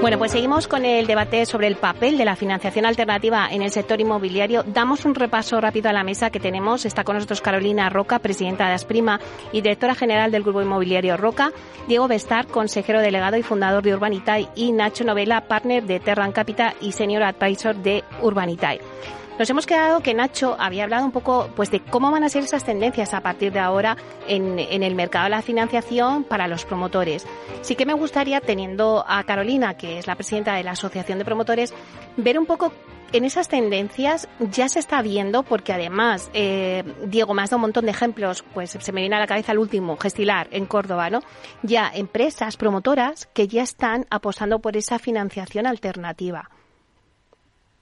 [0.00, 3.72] Bueno, pues seguimos con el debate sobre el papel de la financiación alternativa en el
[3.72, 4.62] sector inmobiliario.
[4.62, 6.86] Damos un repaso rápido a la mesa que tenemos.
[6.86, 9.18] Está con nosotros Carolina Roca, presidenta de Asprima
[9.50, 11.50] y directora general del Grupo Inmobiliario Roca.
[11.88, 14.48] Diego Bestar, consejero delegado y fundador de Urbanitae.
[14.54, 18.80] Y Nacho Novela, partner de Terran Capital y senior advisor de Urbanitae.
[19.38, 22.42] Nos hemos quedado que Nacho había hablado un poco pues de cómo van a ser
[22.42, 23.96] esas tendencias a partir de ahora
[24.26, 27.24] en, el mercado de la financiación para los promotores.
[27.60, 31.24] Sí que me gustaría, teniendo a Carolina, que es la presidenta de la Asociación de
[31.24, 31.72] Promotores,
[32.16, 32.72] ver un poco
[33.12, 37.84] en esas tendencias ya se está viendo, porque además, eh, Diego, más de un montón
[37.84, 41.20] de ejemplos, pues se me viene a la cabeza el último, Gestilar, en Córdoba, ¿no?
[41.62, 46.50] Ya empresas promotoras que ya están apostando por esa financiación alternativa.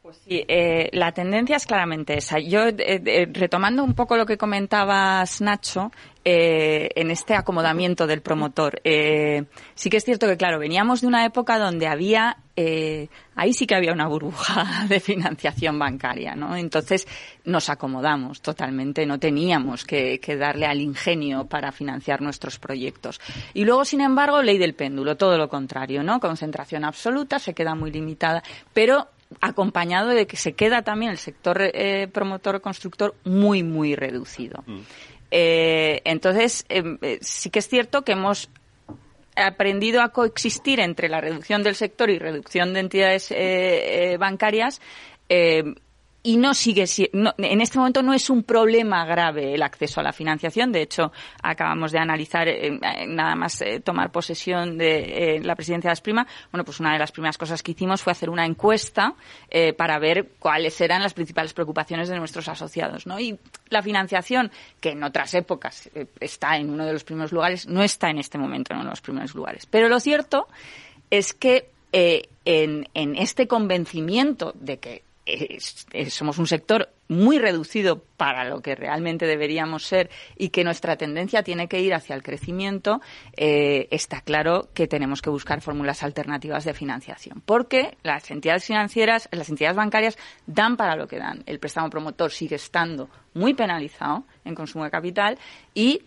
[0.06, 2.38] Pues sí, eh, la tendencia es claramente esa.
[2.38, 5.90] Yo, eh, eh, retomando un poco lo que comentabas, Nacho,
[6.22, 11.56] en este acomodamiento del promotor, sí que es cierto que, claro, veníamos de una época
[11.56, 12.38] donde había,
[13.36, 16.56] ahí sí que había una burbuja de financiación bancaria, ¿no?
[16.56, 17.06] Entonces
[17.44, 23.20] nos acomodamos totalmente, no teníamos que, que darle al ingenio para financiar nuestros proyectos.
[23.54, 26.18] Y luego, sin embargo, ley del péndulo, todo lo contrario, ¿no?
[26.18, 28.42] Concentración absoluta, se queda muy limitada,
[28.72, 29.10] pero
[29.40, 34.62] acompañado de que se queda también el sector eh, promotor constructor muy muy reducido.
[34.66, 34.78] Mm.
[35.30, 38.48] Eh, entonces em, eh, sí que es cierto que hemos
[39.34, 43.34] aprendido a coexistir entre la reducción del sector y reducción de entidades
[44.18, 44.80] bancarias
[46.26, 50.12] y no sigue en este momento no es un problema grave el acceso a la
[50.12, 50.72] financiación.
[50.72, 55.88] De hecho, acabamos de analizar eh, nada más eh, tomar posesión de eh, la presidencia
[55.88, 56.26] de Asprima.
[56.50, 59.14] Bueno, pues una de las primeras cosas que hicimos fue hacer una encuesta
[59.76, 63.20] para ver cuáles eran las principales preocupaciones de nuestros asociados, ¿no?
[63.20, 67.82] Y la financiación, que en otras épocas está en uno de los primeros lugares, no
[67.82, 69.66] está en este momento en uno de los primeros lugares.
[69.66, 70.48] Pero lo cierto
[71.10, 75.05] es que en, en este convencimiento de que
[76.10, 81.42] somos un sector muy reducido para lo que realmente deberíamos ser y que nuestra tendencia
[81.42, 83.00] tiene que ir hacia el crecimiento,
[83.36, 87.42] eh, está claro que tenemos que buscar fórmulas alternativas de financiación.
[87.44, 91.42] Porque las entidades financieras, las entidades bancarias dan para lo que dan.
[91.46, 95.38] El préstamo promotor sigue estando muy penalizado en consumo de capital
[95.74, 96.02] y,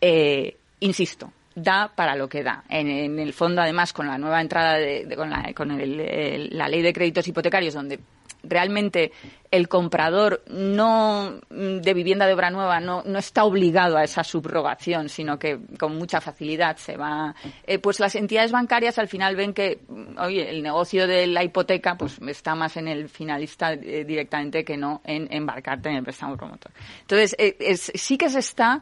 [0.00, 2.64] eh, insisto, da para lo que da.
[2.68, 6.92] En, el fondo, además, con la nueva entrada de, con, la, con la ley de
[6.92, 8.00] créditos hipotecarios, donde
[8.42, 9.12] realmente
[9.50, 15.10] el comprador no de vivienda de obra nueva no, no está obligado a esa subrogación,
[15.10, 17.34] sino que con mucha facilidad se va.
[17.66, 19.80] Eh, pues las entidades bancarias al final ven que,
[20.18, 24.78] oye, el negocio de la hipoteca pues está más en el finalista eh, directamente que
[24.78, 26.72] no en embarcarte en el préstamo promotor.
[27.02, 28.80] Entonces, eh, sí que se está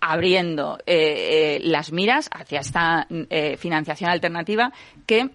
[0.00, 3.06] abriendo las miras hacia esta
[3.56, 4.72] financiación alternativa
[5.06, 5.30] que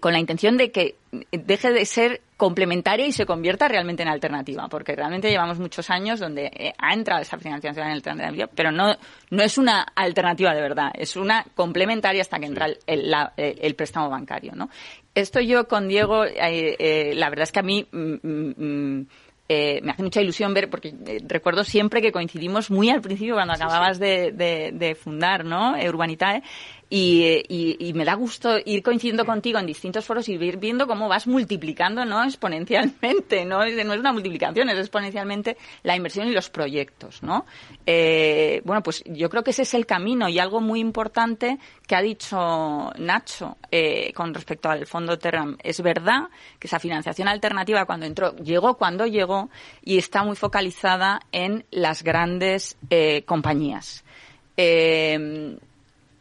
[0.00, 0.96] con la intención de que
[1.30, 6.20] deje de ser complementaria y se convierta realmente en alternativa, porque realmente llevamos muchos años
[6.20, 8.94] donde eh, ha entrado esa financiación en alternativa, pero no,
[9.30, 14.10] no es una alternativa de verdad, es una complementaria hasta que entra el, el, préstamo
[14.10, 14.52] bancario.
[14.54, 14.68] ¿no?
[15.14, 17.86] Esto yo con Diego, eh, eh, la verdad es que a mí...
[17.90, 19.06] Mm, mm, mm,
[19.48, 20.92] me hace mucha ilusión ver, porque
[21.24, 25.76] recuerdo siempre que coincidimos muy al principio cuando acababas De, de, de, fundar ¿no?
[25.88, 26.42] Urbanitae,
[26.88, 31.08] y, y, me da gusto ir coincidiendo contigo en distintos foros y ir viendo cómo
[31.08, 36.48] vas multiplicando no exponencialmente no no es una multiplicación es exponencialmente la inversión y los
[36.48, 37.44] proyectos no
[37.86, 41.96] eh, bueno pues yo creo que ese es el camino y algo muy importante que
[41.96, 45.56] ha dicho Nacho eh, con respecto al fondo Terram.
[45.62, 49.50] Es verdad que esa financiación alternativa cuando entró llegó cuando llegó
[49.82, 54.04] y está muy focalizada en las grandes eh, compañías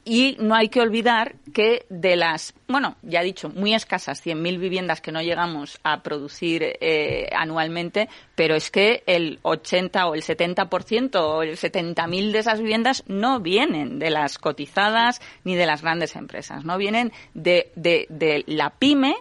[0.05, 4.59] y no hay que olvidar que de las, bueno, ya he dicho, muy escasas 100.000
[4.59, 10.21] viviendas que no llegamos a producir eh, anualmente, pero es que el 80 o el
[10.21, 15.81] 70% o el 70.000 de esas viviendas no vienen de las cotizadas ni de las
[15.81, 19.15] grandes empresas, no vienen de, de, la pyme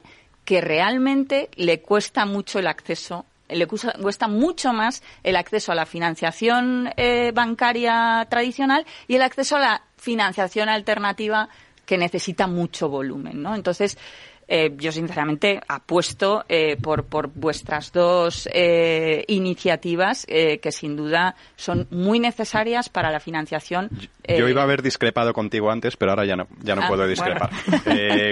[0.45, 5.85] que realmente le cuesta mucho el acceso le cuesta mucho más el acceso a la
[5.85, 11.49] financiación eh, bancaria tradicional y el acceso a la financiación alternativa
[11.87, 13.55] que necesita mucho volumen, ¿no?
[13.55, 13.99] Entonces,
[14.47, 21.87] eh, yo sinceramente apuesto eh, por, por vuestras dos eh, iniciativas que sin duda son
[21.91, 23.89] muy necesarias para la financiación.
[24.27, 27.07] Yo iba a haber discrepado contigo antes, pero ahora ya no, ya no ah, puedo
[27.07, 27.51] discrepar.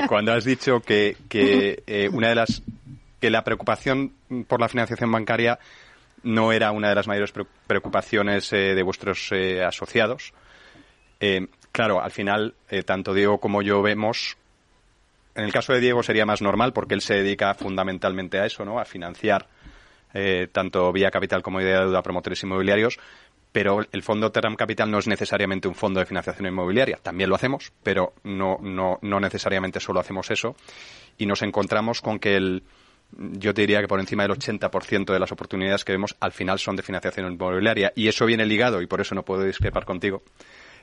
[0.09, 2.63] cuando has dicho que, que una de las
[3.21, 4.13] que la preocupación
[4.49, 5.59] por la financiación bancaria
[6.25, 7.33] no era una de las mayores
[7.67, 9.31] preocupaciones de vuestros
[9.67, 10.35] asociados.
[11.73, 12.55] Claro, al final,
[12.85, 14.37] tanto Diego como yo vemos
[15.35, 18.65] en el caso de Diego sería más normal porque él se dedica fundamentalmente a eso,
[18.65, 18.79] ¿no?
[18.79, 19.47] A financiar
[20.13, 22.99] eh, tanto vía capital como vía deuda a promotores inmobiliarios.
[23.51, 26.99] Pero el fondo Terram Capital no es necesariamente un fondo de financiación inmobiliaria.
[27.03, 30.57] También lo hacemos, pero no, no, no necesariamente solo hacemos eso.
[31.19, 32.63] Y nos encontramos con que el,
[33.13, 36.59] yo te diría que por encima del 80% de las oportunidades que vemos al final
[36.61, 37.93] son de financiación inmobiliaria.
[37.95, 40.23] Y eso viene ligado, y por eso no puedo discrepar contigo,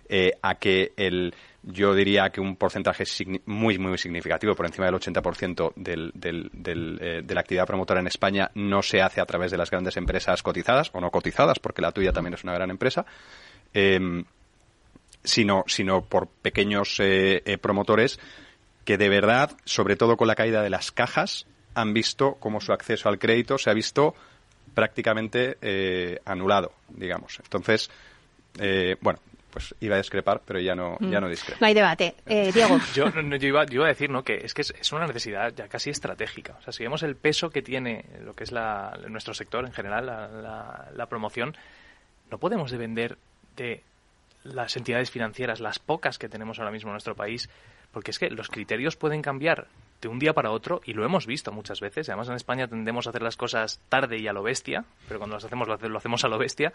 [0.10, 3.04] eh, a que el, yo diría que un porcentaje
[3.46, 8.08] muy, muy significativo, por encima del 80% del, del, eh, de la actividad promotora en
[8.08, 11.82] España, no se hace a través de las grandes empresas cotizadas o no cotizadas, porque
[11.82, 13.06] la tuya también es una gran empresa,
[13.74, 14.24] em,
[15.24, 18.20] sino, sino por pequeños eh, eh, promotores
[18.86, 21.46] que de verdad, sobre todo con la caída de las cajas,
[21.76, 24.16] han visto cómo su acceso al crédito se ha visto
[24.74, 25.58] prácticamente
[26.26, 27.40] anulado, digamos.
[27.44, 27.92] Entonces,
[29.02, 29.20] bueno,
[29.50, 31.30] pues iba a discrepar, pero ya no, ya no mm.
[31.30, 31.58] discrepo.
[31.62, 32.16] No hay debate.
[32.26, 32.80] Eh, Diego.
[32.94, 33.08] yo,
[33.42, 34.24] iba, a decir ¿no?
[34.24, 36.56] que es que es, una necesidad ya casi estratégica.
[36.60, 39.74] O sea, si vemos el peso que tiene lo que es la, nuestro sector en
[39.74, 41.56] general, la, la promoción,
[42.30, 43.18] no podemos depender
[43.56, 43.84] de
[44.44, 47.50] las entidades financieras, las pocas que tenemos ahora mismo en nuestro país,
[47.92, 49.68] porque es que los criterios pueden cambiar
[50.02, 52.10] de un día para otro y lo hemos visto muchas veces.
[52.10, 55.36] Además en España tendemos a hacer las cosas tarde y a lo bestia, pero cuando
[55.36, 56.74] las hacemos lo hacemos a lo bestia.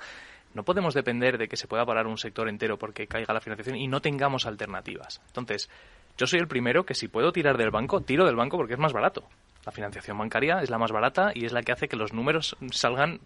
[0.53, 3.77] No podemos depender de que se pueda parar un sector entero porque caiga la financiación
[3.77, 5.21] y no tengamos alternativas.
[5.29, 5.71] Entonces,
[6.17, 8.79] yo soy el primero que si puedo tirar del banco, tiro del banco porque es
[8.79, 9.25] más barato.
[9.67, 12.57] La financiación bancaria es la más barata y es la que hace que los números
[12.71, 13.21] salgan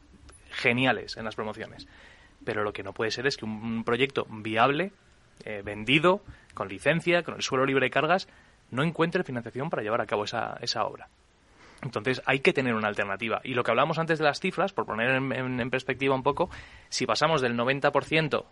[0.51, 1.87] geniales en las promociones.
[2.45, 4.93] Pero lo que no puede ser es que un proyecto viable,
[5.45, 6.23] eh, vendido,
[6.55, 8.29] con licencia, con el suelo libre de cargas,
[8.71, 11.09] no encuentre financiación para llevar a cabo esa, esa obra.
[11.83, 13.41] Entonces hay que tener una alternativa.
[13.45, 16.51] Y lo que hablamos antes de las cifras, por poner en, perspectiva un poco,
[16.89, 18.45] si pasamos del 90%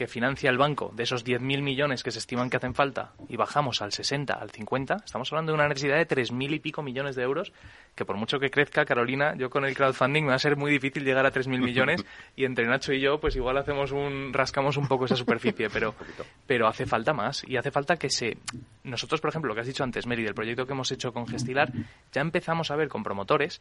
[0.00, 3.36] que financia el banco de esos 10.000 millones que se estiman que hacen falta y
[3.36, 7.16] bajamos al 60, al 50, estamos hablando de una necesidad de 3.000 y pico millones
[7.16, 7.52] de euros
[7.94, 10.70] que por mucho que crezca, Carolina, yo con el crowdfunding me va a ser muy
[10.70, 12.02] difícil llegar a 3.000 millones
[12.34, 15.94] y entre Nacho y yo pues igual hacemos un rascamos un poco esa superficie, pero
[16.46, 18.38] pero hace falta más y hace falta que se
[18.84, 21.26] nosotros, por ejemplo, lo que has dicho antes, Mary, del proyecto que hemos hecho con
[21.26, 21.70] Gestilar,
[22.12, 23.60] ya empezamos a ver con promotores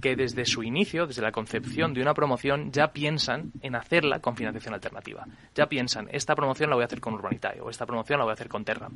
[0.00, 4.36] que desde su inicio, desde la concepción de una promoción, ya piensan en hacerla con
[4.36, 5.26] financiación alternativa.
[5.54, 8.32] Ya piensan, esta promoción la voy a hacer con Urbanitae o esta promoción la voy
[8.32, 8.92] a hacer con Terram.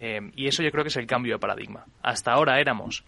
[0.00, 1.84] Eh, y eso yo creo que es el cambio de paradigma.
[2.02, 3.04] Hasta ahora éramos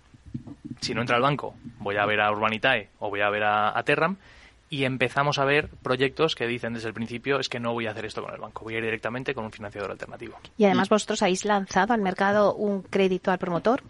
[0.81, 3.83] si no entra al banco, voy a ver a Urbanitae o voy a ver a,
[3.85, 4.17] Terram
[4.69, 7.91] y empezamos a ver proyectos que dicen desde el principio es que no voy a
[7.91, 10.37] hacer esto con el banco, voy a ir directamente con un financiador alternativo.
[10.59, 13.83] Y además vosotros habéis lanzado al mercado un crédito al promotor.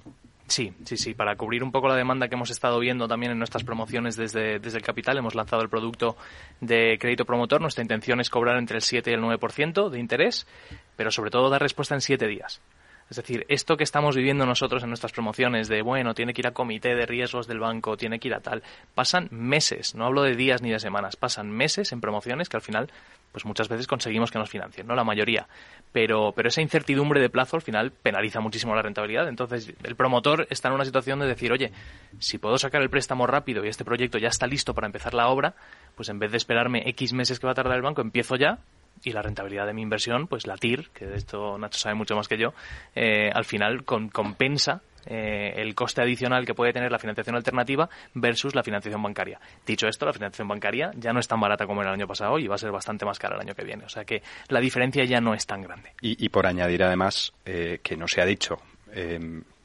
[0.48, 1.14] Sí, sí, sí.
[1.14, 4.60] Para cubrir un poco la demanda que hemos estado viendo también en nuestras promociones desde,
[4.60, 6.16] desde el capital, hemos lanzado el producto
[6.60, 7.60] de crédito promotor.
[7.60, 10.46] Nuestra intención es cobrar entre el 7 y el 9% de interés,
[10.94, 12.60] pero sobre todo dar respuesta en 7 días.
[13.08, 16.48] Es decir, esto que estamos viviendo nosotros en nuestras promociones de, bueno, tiene que ir
[16.48, 18.64] a comité de riesgos del banco, tiene que ir a tal,
[18.94, 22.62] pasan meses, no hablo de días ni de semanas, pasan meses en promociones que al
[22.62, 22.90] final,
[23.30, 24.96] pues muchas veces conseguimos que nos financien, ¿no?
[24.96, 25.46] La mayoría.
[25.92, 29.28] Pero, pero esa incertidumbre de plazo al final penaliza muchísimo la rentabilidad.
[29.28, 31.70] Entonces, el promotor está en una situación de decir, oye,
[32.18, 35.28] si puedo sacar el préstamo rápido y este proyecto ya está listo para empezar la
[35.28, 35.54] obra,
[35.94, 38.58] pues en vez de esperarme X meses que va a tardar el banco, empiezo ya
[39.06, 42.16] y la rentabilidad de mi inversión, pues la TIR, que de esto Nacho sabe mucho
[42.16, 42.54] más que yo,
[42.96, 48.56] eh, al final compensa eh, el coste adicional que puede tener la financiación alternativa versus
[48.56, 49.38] la financiación bancaria.
[49.64, 52.36] Dicho esto, la financiación bancaria ya no es tan barata como era el año pasado
[52.40, 53.84] y va a ser bastante más cara el año que viene.
[53.84, 55.92] O sea que la diferencia ya no es tan grande.
[56.00, 58.58] Y, por añadir además, eh, que no se ha dicho,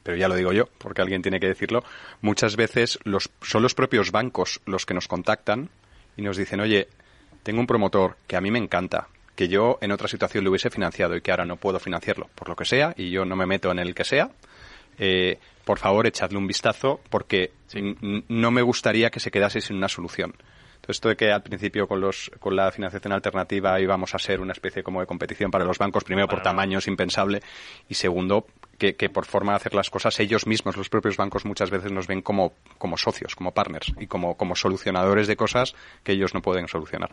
[0.04, 1.82] pero ya lo digo yo, porque alguien tiene que decirlo,
[2.20, 5.68] muchas veces los, son los propios bancos los que nos contactan
[6.16, 6.86] y nos dicen, oye,
[7.42, 10.70] tengo un promotor que a mí me encanta, que yo en otra situación le hubiese
[10.70, 13.46] financiado y que ahora no puedo financiarlo, por lo que sea, y yo no me
[13.46, 14.30] meto en el que sea,
[14.98, 17.52] eh, por favor echadle un vistazo porque
[18.28, 20.34] no me gustaría que se quedase sin una solución.
[20.82, 24.40] Entonces, esto de que al principio con, los, con la financiación alternativa íbamos a ser
[24.40, 27.40] una especie como de competición para los bancos, primero por tamaño es impensable
[27.88, 28.46] y segundo
[28.82, 32.06] que, por forma de hacer las cosas ellos mismos, los propios bancos muchas veces nos
[32.06, 36.42] ven como, como socios, como partners y como, como solucionadores de cosas que ellos no
[36.42, 37.10] pueden solucionar.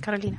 [0.00, 0.38] Carolina.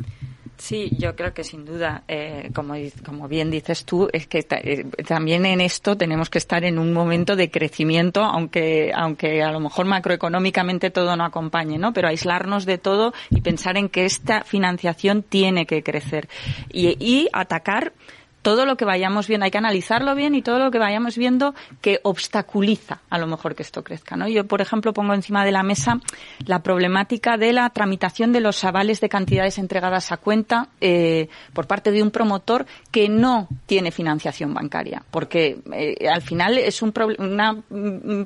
[0.58, 4.86] Sí, yo creo que sin duda, eh, como, como bien dices tú, es que eh,
[5.06, 9.60] también en esto tenemos que estar en un momento de crecimiento, aunque, aunque a lo
[9.60, 11.92] mejor macroeconómicamente todo no acompañe, ¿no?
[11.92, 16.30] Pero aislarnos de todo y pensar en que esta financiación tiene que crecer
[16.72, 17.94] y, y atacar
[18.44, 21.56] todo lo que vayamos viendo, hay que analizarlo bien y todo lo que vayamos viendo
[21.82, 24.16] que obstaculiza a lo mejor que esto crezca.
[24.16, 24.28] ¿no?
[24.28, 26.00] Yo, por ejemplo, pongo encima de la mesa
[26.46, 31.68] la problemática de la tramitación de los avales de cantidades entregadas a cuenta eh, por
[31.68, 36.94] parte de un promotor que no tiene financiación bancaria, porque eh, al final es un
[37.18, 37.58] una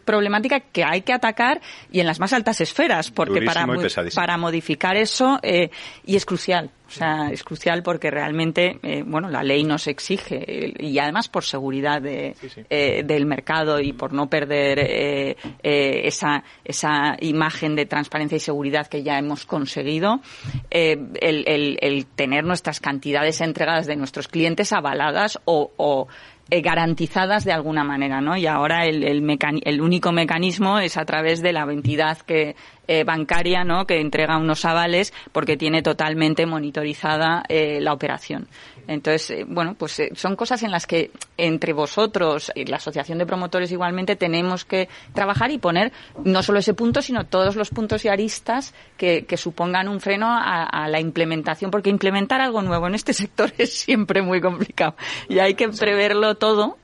[0.03, 3.65] problemática que hay que atacar y en las más altas esferas, porque para,
[4.13, 5.69] para modificar eso eh,
[6.05, 6.71] y es crucial.
[6.87, 11.43] O sea, es crucial porque realmente, eh, bueno, la ley nos exige y además por
[11.43, 12.33] seguridad de,
[12.69, 18.87] eh, del mercado y por no perder eh, esa, esa imagen de transparencia y seguridad
[18.87, 20.21] que ya hemos conseguido,
[20.69, 26.07] el, el, el, tener nuestras cantidades entregadas de nuestros clientes avaladas o, o
[26.49, 28.37] garantizadas de alguna manera, ¿no?
[28.37, 32.55] Y ahora el, el, el, único mecanismo es a través de la entidad que
[32.89, 33.85] eh, bancaria, ¿no?
[33.85, 38.47] Que entrega unos avales porque tiene totalmente monitorizada eh, la operación.
[38.87, 43.25] Entonces, eh, bueno, pues son cosas en las que entre vosotros y la Asociación de
[43.25, 45.91] Promotores igualmente tenemos que trabajar y poner
[46.23, 50.27] no solo ese punto, sino todos los puntos y aristas que, que supongan un freno
[50.29, 54.95] a, la implementación, porque implementar algo nuevo en este sector es siempre muy complicado
[55.27, 56.77] y hay que preverlo todo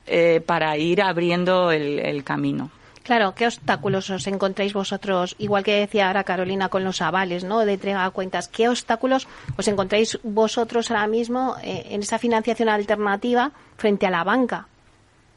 [0.44, 2.70] para ir abriendo el camino.
[3.04, 7.60] Claro, ¿qué obstáculos os encontráis vosotros, igual que decía ahora Carolina con los avales, ¿no?
[7.60, 12.70] De entrega a cuentas, ¿qué obstáculos os encontráis vosotros ahora mismo eh, en esa financiación
[12.70, 14.68] alternativa frente a la banca?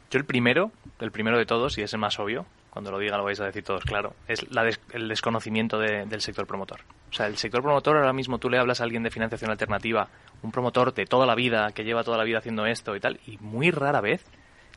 [0.10, 3.18] Yo el primero, el primero de todos, y es el más obvio, cuando lo diga
[3.18, 4.46] lo vais a decir todos claro, es
[4.94, 6.80] el desconocimiento del sector promotor.
[7.12, 10.08] O sea, el sector promotor ahora mismo tú le hablas a alguien de financiación alternativa,
[10.42, 13.20] un promotor de toda la vida, que lleva toda la vida haciendo esto y tal,
[13.28, 14.24] y muy rara vez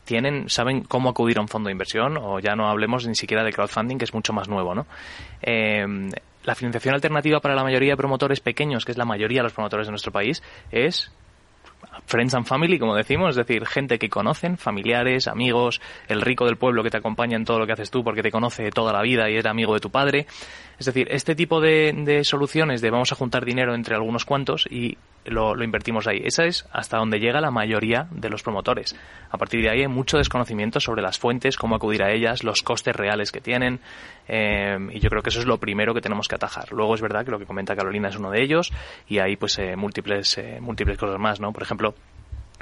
[0.04, 3.44] tienen, saben cómo acudir a un fondo de inversión o ya no hablemos ni siquiera
[3.44, 4.86] de crowdfunding, que es mucho más nuevo, ¿no?
[5.42, 5.86] Eh,
[6.44, 9.52] la financiación alternativa para la mayoría de promotores pequeños, que es la mayoría de los
[9.52, 11.12] promotores de nuestro país, es
[12.06, 16.56] friends and family, como decimos, es decir, gente que conocen, familiares, amigos, el rico del
[16.56, 19.02] pueblo que te acompaña en todo lo que haces tú porque te conoce toda la
[19.02, 20.26] vida y es amigo de tu padre.
[20.80, 24.96] Es decir, este tipo de, soluciones de vamos a juntar dinero entre algunos cuantos y
[25.26, 26.22] lo, invertimos ahí.
[26.24, 28.96] Esa es hasta donde llega la mayoría de los promotores.
[29.30, 32.62] A partir de ahí hay mucho desconocimiento sobre las fuentes, cómo acudir a ellas, los
[32.62, 33.80] costes reales que tienen.
[34.26, 36.72] Eh, y yo creo que eso es lo primero que tenemos que atajar.
[36.72, 38.72] Luego es verdad que lo que comenta Carolina es uno de ellos
[39.06, 41.52] y hay pues eh, múltiples, eh, múltiples cosas más, ¿no?
[41.52, 41.94] Por ejemplo,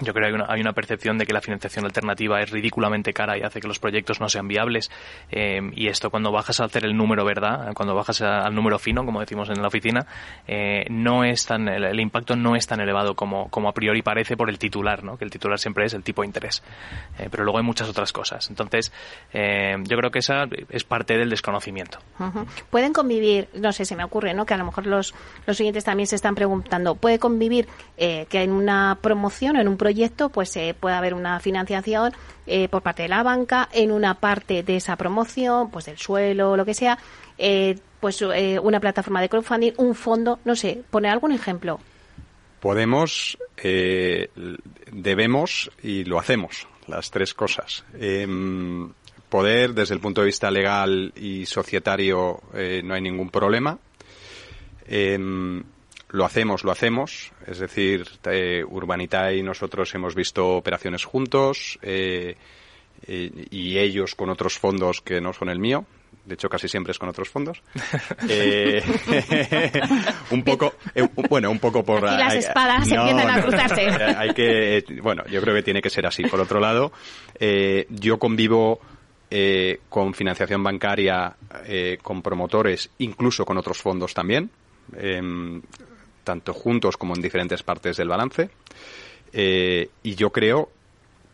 [0.00, 3.12] yo creo que hay una, hay una, percepción de que la financiación alternativa es ridículamente
[3.12, 4.90] cara y hace que los proyectos no sean viables.
[5.30, 9.04] Eh, y esto cuando bajas a hacer el número verdad, cuando bajas al número fino,
[9.04, 10.06] como decimos en la oficina,
[10.46, 14.36] eh, no es tan, el, impacto no es tan elevado como, como a priori parece
[14.36, 15.18] por el titular, ¿no?
[15.18, 16.62] que el titular siempre es el tipo de interés.
[17.18, 18.48] Eh, pero luego hay muchas otras cosas.
[18.50, 18.92] Entonces,
[19.32, 21.98] yo creo que esa es parte del desconocimiento.
[22.70, 24.46] Pueden convivir, no sé, se me ocurre, ¿no?
[24.46, 25.14] que a lo mejor los,
[25.46, 29.76] los siguientes también se están preguntando, ¿puede convivir que en una promoción o en un
[29.76, 32.12] proyecto proyecto, pues eh, puede haber una financiación
[32.46, 36.58] eh, por parte de la banca en una parte de esa promoción, pues del suelo,
[36.58, 36.98] lo que sea,
[37.38, 41.80] eh, pues una plataforma de crowdfunding, un fondo, no sé, poner algún ejemplo.
[42.60, 43.38] Podemos,
[44.92, 47.84] debemos y lo hacemos, las tres cosas.
[47.98, 48.92] Em,
[49.28, 52.40] poder, desde el punto de vista legal y societario,
[52.84, 53.78] no hay ningún problema.
[54.86, 55.64] Em,
[56.10, 57.32] lo hacemos, lo hacemos.
[57.46, 62.36] Es decir, eh, Urbanita y nosotros hemos visto operaciones juntos eh,
[63.06, 65.84] eh, y ellos con otros fondos que no son el mío.
[66.24, 67.62] De hecho, casi siempre es con otros fondos.
[70.30, 70.74] un poco,
[71.28, 72.06] bueno, un poco por...
[72.06, 73.86] Aquí las espadas empiezan a cruzarse.
[74.16, 76.24] Hay que, bueno, yo creo que tiene que ser así.
[76.24, 76.92] Por otro lado,
[77.88, 78.80] yo convivo
[79.88, 81.34] con financiación bancaria,
[82.02, 84.50] con promotores, incluso con otros fondos también.
[86.28, 88.50] Tanto juntos como en diferentes partes del balance.
[89.32, 90.68] Eh, y yo creo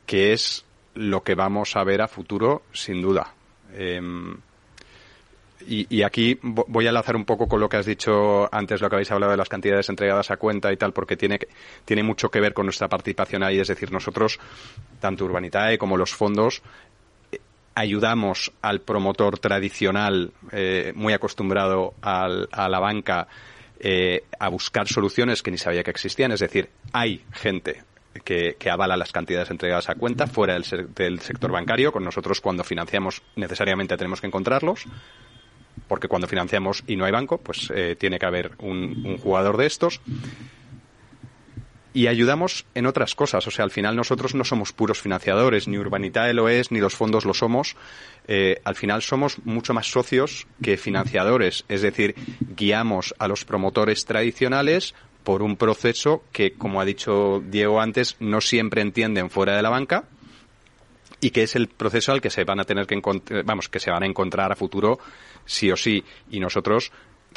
[0.06, 3.34] que es lo que vamos a ver a futuro, sin duda.
[3.72, 4.36] Em,
[5.66, 8.94] y, aquí voy a enlazar un poco con lo que has dicho antes, lo que
[8.94, 11.40] habéis hablado de las cantidades entregadas a cuenta y tal, porque tiene,
[11.84, 13.58] tiene mucho que ver con nuestra participación ahí.
[13.58, 14.38] Es decir, nosotros,
[15.00, 16.62] tanto Urbanitae como los fondos,
[17.32, 17.40] eh,
[17.74, 23.26] ayudamos al promotor tradicional, eh, muy acostumbrado a la banca,
[23.80, 26.32] eh, a buscar soluciones que ni sabía que existían.
[26.32, 27.82] Es decir, hay gente
[28.24, 31.92] que, avala las cantidades entregadas a cuenta fuera del, sector bancario.
[31.92, 34.86] Con nosotros, cuando financiamos, necesariamente tenemos que encontrarlos
[35.88, 39.66] porque cuando financiamos y no hay banco, pues eh, tiene que haber un, jugador de
[39.66, 40.00] estos.
[41.94, 43.46] Y ayudamos en otras cosas.
[43.46, 46.94] O sea, al final nosotros no somos puros financiadores, ni Urbanitae lo es, ni los
[46.94, 47.76] fondos lo somos.
[48.26, 51.64] Eh, al final somos mucho más socios que financiadores.
[51.68, 52.14] Es decir,
[52.56, 58.40] guiamos a los promotores tradicionales por un proceso que, como ha dicho Diego antes, no
[58.40, 60.04] siempre entienden fuera de la banca
[61.20, 63.00] y que es el proceso al que se van a tener que
[63.44, 64.98] vamos que se van a encontrar a futuro
[65.46, 66.92] sí o sí y nosotros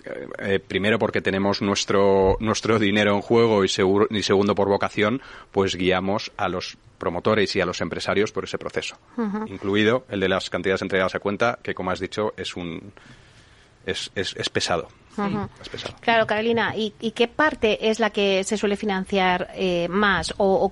[0.06, 4.68] eh, eh, primero porque tenemos nuestro nuestro dinero en juego y, seguro, y segundo por
[4.68, 5.22] vocación
[5.52, 8.98] pues guiamos a los promotores y a los empresarios por ese proceso
[9.48, 12.93] incluido el de las cantidades entregadas a cuenta que como has dicho es un
[13.86, 14.88] es, es pesado
[16.00, 20.34] Claro, Carolina, ¿y, qué parte es la que se suele financiar eh, más?
[20.38, 20.72] O,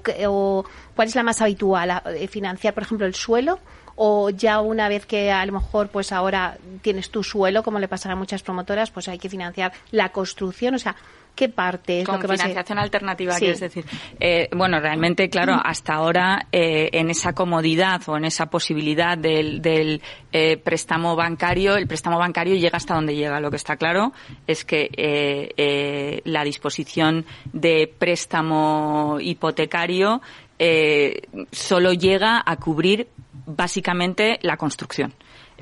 [0.96, 2.02] cuál es la más habitual?
[2.16, 3.60] Eh, ¿Financiar, por ejemplo, el suelo?
[3.96, 7.88] ¿O ya una vez que a lo mejor, pues ahora tienes tu suelo, como le
[7.88, 10.76] pasará a muchas promotoras, pues hay que financiar la construcción?
[10.76, 10.96] O sea,
[11.36, 13.86] ¿Qué parte es Con lo que financiación alternativa, quieres decir.
[14.20, 19.62] Eh, bueno, realmente, claro, hasta ahora eh, en esa comodidad o en esa posibilidad del,
[19.62, 23.42] del eh, préstamo bancario, el préstamo bancario llega hasta donde llega.
[23.42, 24.14] Lo que está claro
[24.48, 30.22] es que la disposición de préstamo hipotecario
[31.52, 33.10] solo llega a cubrir
[33.46, 35.14] básicamente la construcción.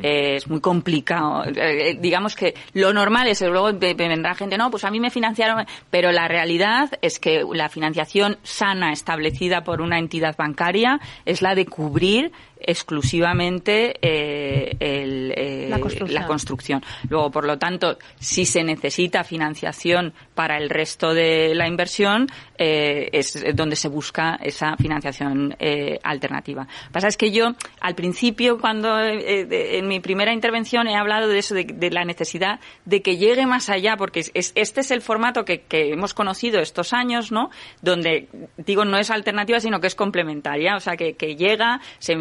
[0.02, 1.46] Eh, es muy complicado.
[1.46, 5.12] Eh, eh, digamos que lo normal es, luego vendrá gente, no, pues a mí me
[5.12, 11.42] financiaron, pero la realidad es que la financiación sana establecida por una entidad bancaria es
[11.42, 12.32] la de cubrir
[12.64, 16.84] exclusivamente eh, eh, la, construcción.
[17.10, 23.10] Luego, por lo tanto, si se necesita financiación para el resto de la inversión, eh,
[23.12, 25.56] es donde se busca esa financiación
[26.04, 26.68] alternativa.
[26.92, 31.56] Pasa es que yo, al principio, cuando en mi primera intervención he hablado de eso,
[31.56, 35.92] de, la necesidad de que llegue más allá, porque este es el formato que, que
[35.92, 37.50] hemos conocido estos años, ¿no?
[37.82, 42.16] Donde, digo, no es alternativa, sino que es complementaria, o sea, que, que llega, se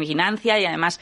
[0.59, 0.99] y además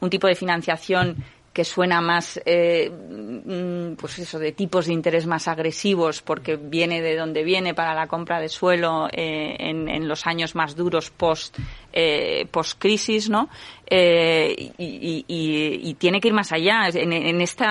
[0.00, 1.16] un tipo de financiación
[1.56, 7.00] que suena más, eh, mm, pues eso, de tipos de interés más agresivos, porque viene
[7.00, 11.10] de donde viene para la compra de suelo eh, en, en, los años más duros
[11.10, 11.56] post
[11.98, 13.48] eh, post crisis, ¿no?
[13.88, 17.64] Eh, y, tiene que ir más allá en, este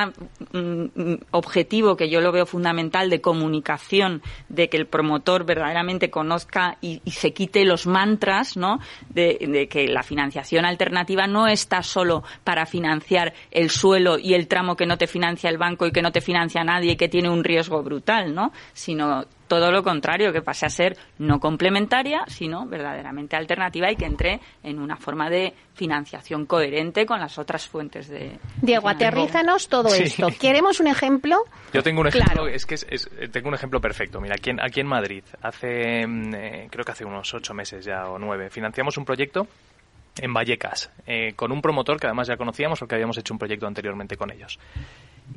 [1.29, 7.01] objetivo que yo lo veo fundamental de comunicación, de que el promotor verdaderamente conozca y,
[7.05, 8.79] se quite los mantras, ¿no?
[9.09, 14.75] De, que la financiación alternativa no está solo para financiar el suelo y el tramo
[14.75, 17.29] que no te financia el banco y que no te financia nadie y que tiene
[17.29, 18.51] un riesgo brutal, ¿no?
[18.73, 24.05] Sino todo lo contrario, que pase a ser no complementaria, sino verdaderamente alternativa y que
[24.05, 28.37] entre en una forma de financiación coherente con las otras fuentes de.
[28.61, 30.27] Diego, aterrízanos todo esto.
[30.39, 31.43] ¿Queremos un ejemplo?
[31.73, 32.77] Yo tengo un ejemplo, es que
[33.29, 34.21] tengo un ejemplo perfecto.
[34.21, 37.85] Mira, aquí en, aquí en Madrid, hace, mm, eh, creo que hace unos ocho meses
[37.85, 39.47] ya o nueve, financiamos un proyecto
[40.21, 43.67] en Vallecas, eh, con un promotor que además ya conocíamos porque habíamos hecho un proyecto
[43.67, 44.59] anteriormente con ellos.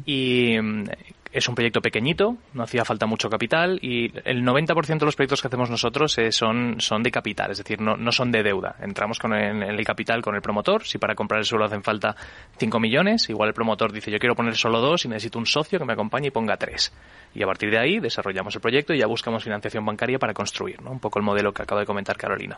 [0.05, 0.85] Y mm,
[1.33, 5.43] es un proyecto pequeñito, no hacía falta mucho capital y el 90% de los proyectos
[5.43, 8.77] que hacemos nosotros eh, son, son de capital, es decir, no, no son de deuda.
[8.81, 12.17] Entramos con el, capital con el promotor, si para comprar el suelo hacen falta
[12.59, 15.79] 5 millones, igual el promotor dice yo quiero poner solo dos y necesito un socio
[15.79, 16.93] que me acompañe y ponga tres.
[17.35, 20.81] Y a partir de ahí desarrollamos el proyecto y ya buscamos financiación bancaria para construir,
[20.83, 20.91] ¿no?
[20.91, 22.57] un poco el modelo que acabo de comentar Carolina.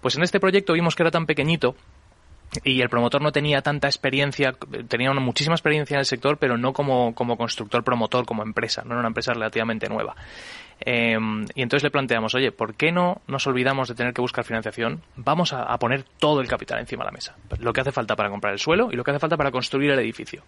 [0.00, 1.74] Pues en este proyecto vimos que era tan pequeñito
[2.64, 4.54] y el promotor no tenía tanta experiencia,
[4.88, 8.92] tenía muchísima experiencia en el sector, pero no como, como constructor promotor, como empresa, no
[8.92, 10.16] era una empresa relativamente nueva.
[10.80, 14.44] Em, y entonces le planteamos, oye, ¿por qué no nos olvidamos de tener que buscar
[14.44, 15.02] financiación?
[15.16, 17.36] Vamos a, poner todo el capital encima de la mesa.
[17.58, 19.90] Lo que hace falta para comprar el suelo y lo que hace falta para construir
[19.90, 20.42] el edificio.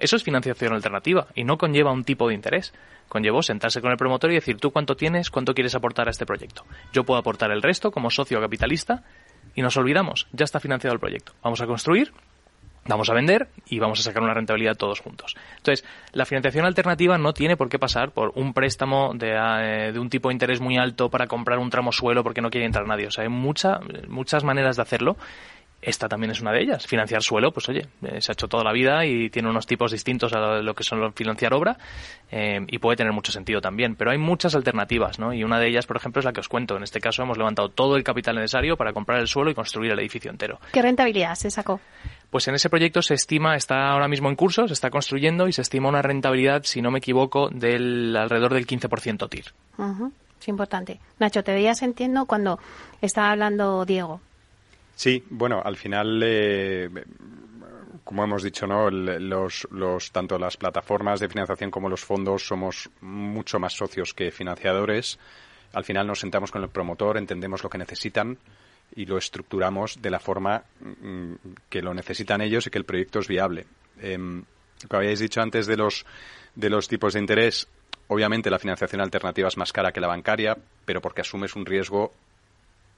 [0.00, 2.72] Eso es financiación alternativa y no conlleva un tipo de interés.
[3.08, 6.26] Conllevó sentarse con el promotor y decir, tú cuánto tienes, cuánto quieres aportar a este
[6.26, 6.64] proyecto.
[6.92, 9.02] Yo puedo aportar el resto como socio capitalista
[9.54, 11.32] y nos olvidamos, ya está financiado el proyecto.
[11.42, 12.12] Vamos a construir,
[12.86, 15.36] vamos a vender y vamos a sacar una rentabilidad todos juntos.
[15.58, 19.98] Entonces, la financiación alternativa no tiene por qué pasar por un préstamo de, eh, de,
[19.98, 22.86] un tipo de interés muy alto para comprar un tramo suelo porque no quiere entrar
[22.86, 23.06] nadie.
[23.06, 25.16] O sea, hay mucha, muchas maneras de hacerlo
[25.82, 26.86] esta también es una de ellas.
[26.86, 29.92] Financiar suelo, pues oye, eh, se ha hecho toda la vida y tiene unos tipos
[29.92, 31.78] distintos a lo que son financiar obra
[32.30, 33.96] eh, y puede tener mucho sentido también.
[33.96, 35.32] Pero hay muchas alternativas, ¿no?
[35.32, 36.76] Y una de ellas, por ejemplo, es la que os cuento.
[36.76, 39.92] En este caso hemos levantado todo el capital necesario para comprar el suelo y construir
[39.92, 40.60] el edificio entero.
[40.72, 41.80] ¿Qué rentabilidad se sacó?
[42.30, 45.52] Pues en ese proyecto se estima, está ahora mismo en curso, se está construyendo y
[45.52, 49.46] se estima una rentabilidad, si no me equivoco, del alrededor del 15% TIR.
[50.40, 51.00] Es importante.
[51.18, 52.58] Nacho, te veías entiendo cuando
[53.00, 54.20] estaba hablando Diego.
[55.00, 56.90] Sí, bueno, al final, eh,
[58.04, 58.90] como hemos dicho, ¿no?
[58.90, 64.30] Los, los, tanto las plataformas de financiación como los fondos somos mucho más socios que
[64.30, 65.18] financiadores.
[65.72, 68.36] Al final nos sentamos con el promotor, entendemos lo que necesitan
[68.94, 71.32] y lo estructuramos de la forma mm,
[71.70, 73.64] que lo necesitan ellos y que el proyecto es viable.
[74.02, 76.04] Eh, lo que habíais dicho antes de los,
[76.54, 77.68] de los tipos de interés,
[78.08, 82.12] obviamente la financiación alternativa es más cara que la bancaria, pero porque asumes un riesgo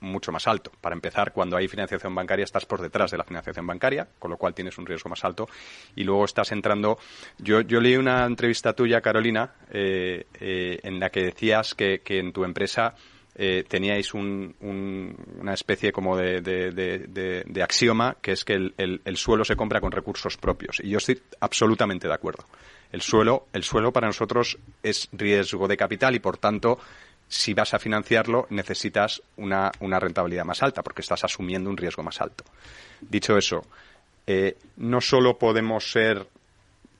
[0.02, 0.70] mucho más alto.
[0.80, 4.36] Para empezar, cuando hay financiación bancaria estás por detrás de la financiación bancaria, con lo
[4.36, 5.48] cual tienes un riesgo más alto.
[5.96, 6.98] Y luego estás entrando.
[7.38, 12.32] Yo, yo leí una entrevista tuya, Carolina, eh, eh, en la que decías que, en
[12.32, 12.94] tu empresa
[13.34, 19.80] eh, teníais una especie como de, axioma, que es que el, el, suelo se compra
[19.80, 20.80] con recursos propios.
[20.80, 22.44] Y yo estoy absolutamente de acuerdo.
[22.90, 26.78] El suelo, el suelo para nosotros es riesgo de capital y, por tanto,
[27.32, 32.20] si vas a financiarlo necesitas una, rentabilidad más alta porque estás asumiendo un riesgo más
[32.20, 32.44] alto.
[33.00, 33.64] Dicho eso,
[34.26, 36.26] eh, no solo podemos ser,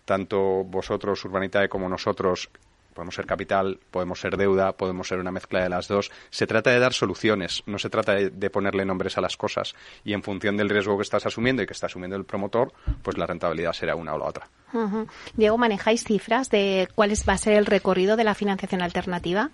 [0.07, 2.49] tanto vosotros, Urbanitae, como nosotros,
[2.95, 6.11] podemos ser capital, podemos ser deuda, podemos ser una mezcla de las dos.
[6.31, 9.75] Se trata de dar soluciones, no se trata de, ponerle nombres a las cosas.
[10.03, 12.73] Y en función del riesgo que estás asumiendo y que está asumiendo el promotor,
[13.03, 14.49] pues la rentabilidad será una o la otra.
[15.35, 19.51] Diego, ¿manejáis cifras de cuál va a ser el recorrido de la financiación alternativa?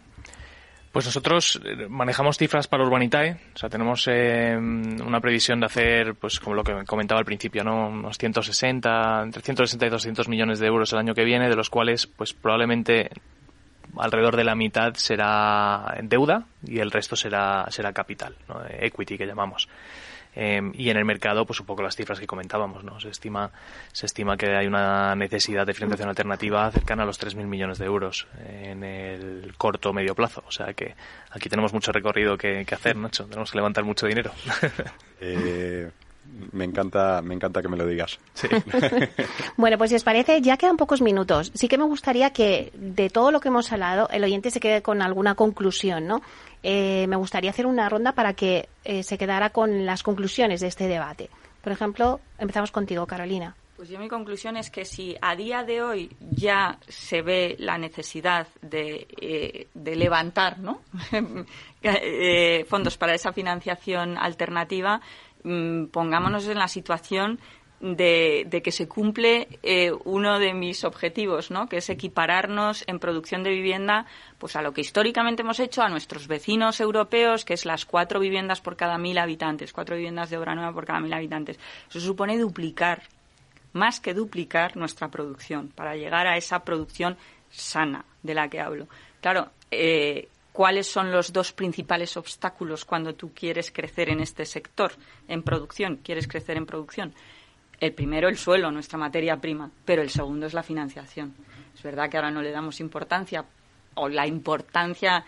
[0.99, 6.17] Pues nosotros eh, manejamos cifras para Urbanitae, o sea, tenemos eh, una previsión de hacer,
[6.17, 7.87] pues como lo que comentaba al principio, ¿no?
[7.87, 11.71] unos 160, entre 160 y 200 millones de euros el año que viene, de los
[11.71, 13.11] cuales, pues probablemente
[13.97, 18.61] alrededor de la mitad será deuda y el resto será será capital, ¿no?
[18.69, 19.69] equity que llamamos.
[20.41, 23.01] Em, y en el mercado, pues un poco las cifras que comentábamos, ¿no?
[23.01, 23.51] Se estima,
[23.91, 27.87] se estima que hay una necesidad de financiación alternativa cercana a los 3.000 millones de
[27.87, 30.45] euros en el corto o medio plazo.
[30.47, 30.95] O sea que
[31.33, 33.25] aquí tenemos mucho recorrido que, hacer, Nacho.
[33.25, 34.31] Tenemos que levantar mucho dinero.
[35.21, 35.91] Eh,
[36.53, 38.19] me encanta, me encanta que me lo digas.
[39.57, 41.51] bueno, pues si os parece, ya quedan pocos minutos.
[41.55, 44.83] Sí que me gustaría que de todo lo que hemos hablado, el oyente se quede
[44.83, 46.23] con alguna conclusión, ¿no?
[46.63, 50.69] Eh, me gustaría hacer una ronda para que eh, se quedara con las conclusiones de
[50.69, 51.31] este debate.
[51.63, 53.55] Por ejemplo, empezamos contigo, Carolina.
[53.77, 57.79] Pues yo mi conclusión es que si a día de hoy ya se ve la
[57.79, 60.81] necesidad de, eh, de levantar ¿no?
[62.69, 65.01] fondos para esa financiación alternativa,
[65.45, 67.39] Mm, pongámonos en la situación
[67.81, 71.69] de, que se cumple eh, uno de mis objetivos, ¿no?
[71.69, 74.07] que es equipararnos en producción de vivienda
[74.39, 78.19] pues a lo que históricamente hemos hecho a nuestros vecinos europeos, que es las cuatro
[78.19, 81.59] viviendas por cada mil habitantes, cuatro viviendas de obra nueva por cada mil habitantes.
[81.89, 83.03] Eso supone duplicar,
[83.73, 87.17] más que duplicar nuestra producción, para llegar a esa producción
[87.51, 88.89] sana de la que hablo.
[89.21, 90.29] Claro, eh,
[90.59, 94.91] cuáles son los dos principales obstáculos cuando tú quieres crecer en este sector,
[95.29, 97.15] en producción, quieres crecer en producción.
[97.79, 101.33] El primero, el suelo, nuestra materia prima, pero el segundo es la financiación.
[101.77, 103.45] Es verdad que ahora no le damos importancia,
[103.95, 105.25] o la importancia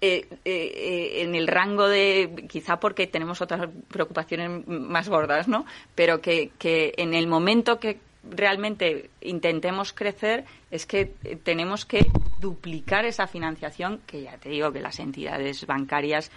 [0.00, 5.66] eh, eh, eh, en el rango de, quizá porque tenemos otras preocupaciones más gordas, ¿no?
[5.96, 11.06] Pero que, que en el momento que realmente intentemos crecer es que
[11.42, 12.06] tenemos que
[12.40, 16.30] duplicar esa financiación que ya te digo que las entidades bancarias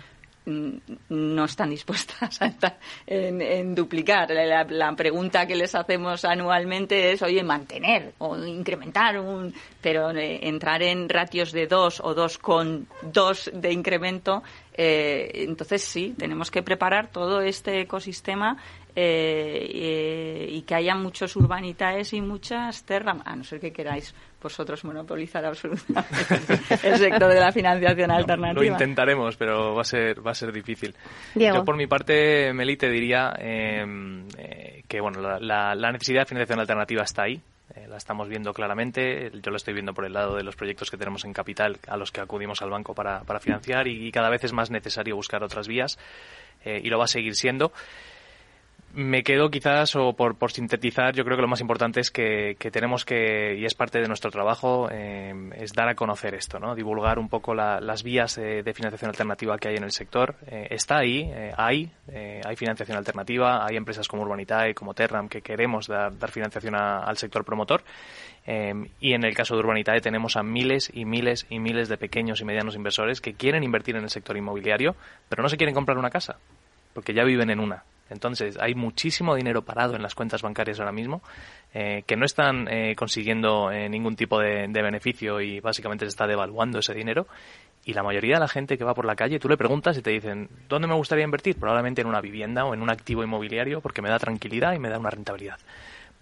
[0.45, 0.75] mm,
[1.09, 2.77] no están dispuestas a estar
[3.07, 4.29] en, duplicar.
[4.29, 9.53] La, pregunta que les hacemos anualmente es, oye, mantener o incrementar un...
[9.81, 14.43] Pero eh, entrar en ratios de dos o dos con dos de incremento,
[14.73, 18.57] eh, entonces sí, tenemos que preparar todo este ecosistema
[18.95, 24.13] eh, y que haya muchos urbanitaes y muchas terras, a no ser que queráis
[24.43, 28.61] vosotros monopolizar absolutamente el sector de la financiación alternativa.
[28.61, 30.93] Lo intentaremos, pero va a ser va a ser difícil.
[31.35, 36.59] Yo por mi parte, Meli, te diría em, eh, que bueno la, necesidad de financiación
[36.59, 37.41] alternativa está ahí.
[37.75, 39.31] Eh, la estamos viendo claramente.
[39.41, 41.97] Yo la estoy viendo por el lado de los proyectos que tenemos en capital a
[41.97, 45.43] los que acudimos al banco para, para financiar y, cada vez es más necesario buscar
[45.43, 45.97] otras vías
[46.65, 47.73] y lo va a seguir siendo
[48.93, 53.05] me quedo quizás, o por, sintetizar, yo creo que lo más importante es que, tenemos
[53.05, 56.75] que, y es parte de nuestro trabajo, eh, es dar a conocer esto, ¿no?
[56.75, 60.35] divulgar un poco la, las vías de, financiación alternativa que hay en el sector.
[60.47, 61.91] Eh, está ahí, eh, hay,
[62.45, 66.99] hay financiación alternativa, hay empresas como Urbanitae, como Terram, que queremos dar, dar financiación a,
[66.99, 67.83] al sector promotor.
[68.45, 72.41] y en el caso de Urbanitae tenemos a miles y miles y miles de pequeños
[72.41, 74.95] y medianos inversores que quieren invertir en el sector inmobiliario,
[75.29, 76.37] pero no se quieren comprar una casa,
[76.93, 77.83] porque ya viven en una
[78.13, 81.21] entonces, hay muchísimo dinero parado en las cuentas bancarias ahora mismo
[81.73, 86.09] eh, que no están eh, consiguiendo eh, ningún tipo de, de, beneficio y básicamente se
[86.09, 87.27] está devaluando ese dinero.
[87.85, 90.01] Y la mayoría de la gente que va por la calle, tú le preguntas y
[90.01, 91.57] te dicen, ¿dónde me gustaría invertir?
[91.57, 94.89] Probablemente en una vivienda o en un activo inmobiliario porque me da tranquilidad y me
[94.89, 95.57] da una rentabilidad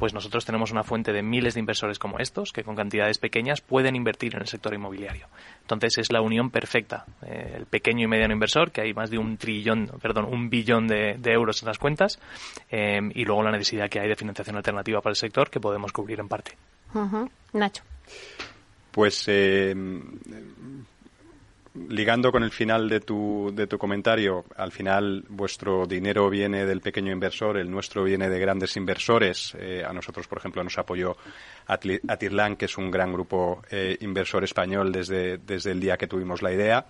[0.02, 3.62] pues nosotros tenemos una fuente de miles de inversores como estos que con cantidades pequeñas
[3.62, 5.28] pueden invertir en el sector inmobiliario.
[5.62, 7.06] Entonces es la unión perfecta.
[7.22, 10.88] Eh, el pequeño y mediano inversor, que hay más de un trillón, perdón, un billón
[10.88, 12.20] de, de euros en las cuentas,
[12.72, 15.92] eh, y luego la necesidad que hay de financiación alternativa para el sector que podemos
[15.92, 16.58] cubrir en parte.
[16.96, 17.30] Uh -huh.
[17.54, 17.84] Nacho.
[18.90, 19.76] Pues eh,
[21.74, 26.82] ligando con el final de tu, de tu comentario, al final vuestro dinero viene del
[26.82, 29.56] pequeño inversor, el nuestro viene de grandes inversores.
[29.60, 31.16] Eh, a nosotros, por ejemplo, nos apoyó
[31.68, 36.42] Atirlan, que es un gran grupo eh, inversor español desde, desde el día que tuvimos
[36.42, 36.86] la idea.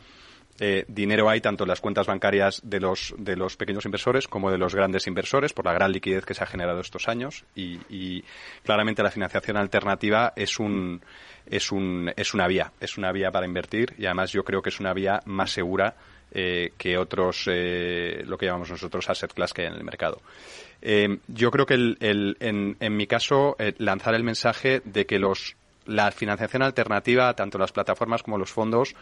[0.59, 4.51] Eh, dinero hay tanto en las cuentas bancarias de los, de los pequeños inversores como
[4.51, 8.23] de los grandes inversores por la gran liquidez que se ha generado estos años y,
[8.63, 11.01] claramente la financiación alternativa es un,
[11.45, 14.69] es, un, es una vía, es una vía para invertir y además yo creo que
[14.69, 15.95] es una vía más segura
[16.33, 20.21] eh, que otros, eh, lo que llamamos nosotros asset class que hay en el mercado.
[21.27, 26.63] Yo creo que en, en, mi caso lanzar el mensaje de que los, la financiación
[26.63, 28.95] alternativa, tanto las plataformas como los fondos,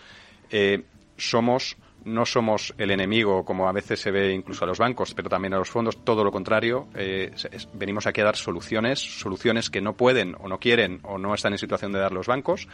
[1.20, 5.30] somos no somos el enemigo, como a veces se ve incluso a los bancos, pero
[5.30, 6.88] también a los fondos, todo lo contrario.
[6.96, 7.32] Eh,
[7.74, 11.54] venimos aquí a dar soluciones, soluciones que no pueden o no quieren o no están
[11.54, 12.68] en situación de dar los bancos.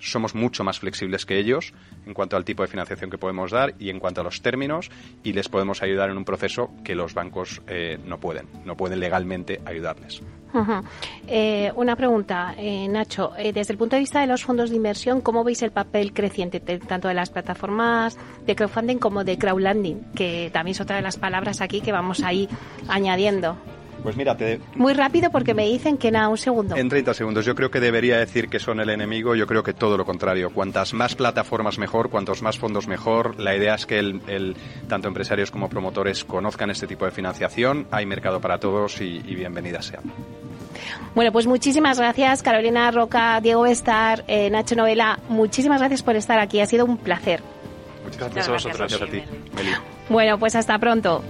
[0.00, 1.72] Somos mucho más flexibles que ellos
[2.06, 4.90] en cuanto al tipo de financiación que podemos dar y en cuanto a los términos
[5.22, 9.00] y les podemos ayudar en un proceso que los bancos eh, no pueden, no pueden
[9.00, 10.22] legalmente ayudarles.
[11.26, 13.32] Eh, una pregunta, eh, Nacho.
[13.38, 16.12] Eh, desde el punto de vista de los fondos de inversión, ¿cómo veis el papel
[16.12, 20.12] creciente tanto de las plataformas de crowdfunding como de crowdlending?
[20.14, 22.48] Que también es otra de las palabras aquí que vamos ahí
[22.88, 23.56] añadiendo.
[24.02, 24.60] Pues mira, te...
[24.74, 26.76] Muy rápido porque me dicen que nada, un segundo.
[26.76, 27.44] En 30 segundos.
[27.44, 29.34] Yo creo que debería decir que son el enemigo.
[29.34, 30.50] Yo creo que todo lo contrario.
[30.50, 33.38] Cuantas más plataformas mejor, cuantos más fondos mejor.
[33.38, 34.56] La idea es que el, el,
[34.88, 37.86] tanto empresarios como promotores conozcan este tipo de financiación.
[37.90, 40.04] Hay mercado para todos y, y bienvenidas sean.
[41.14, 45.18] Bueno, pues muchísimas gracias, Carolina Roca, Diego Bestar, eh, Nacho Novela.
[45.28, 46.60] Muchísimas gracias por estar aquí.
[46.60, 47.42] Ha sido un placer.
[48.04, 48.78] Muchas gracias, Muchas gracias a vosotros.
[48.78, 49.70] Gracias a ti, Meli.
[50.08, 51.22] Bueno, pues hasta pronto.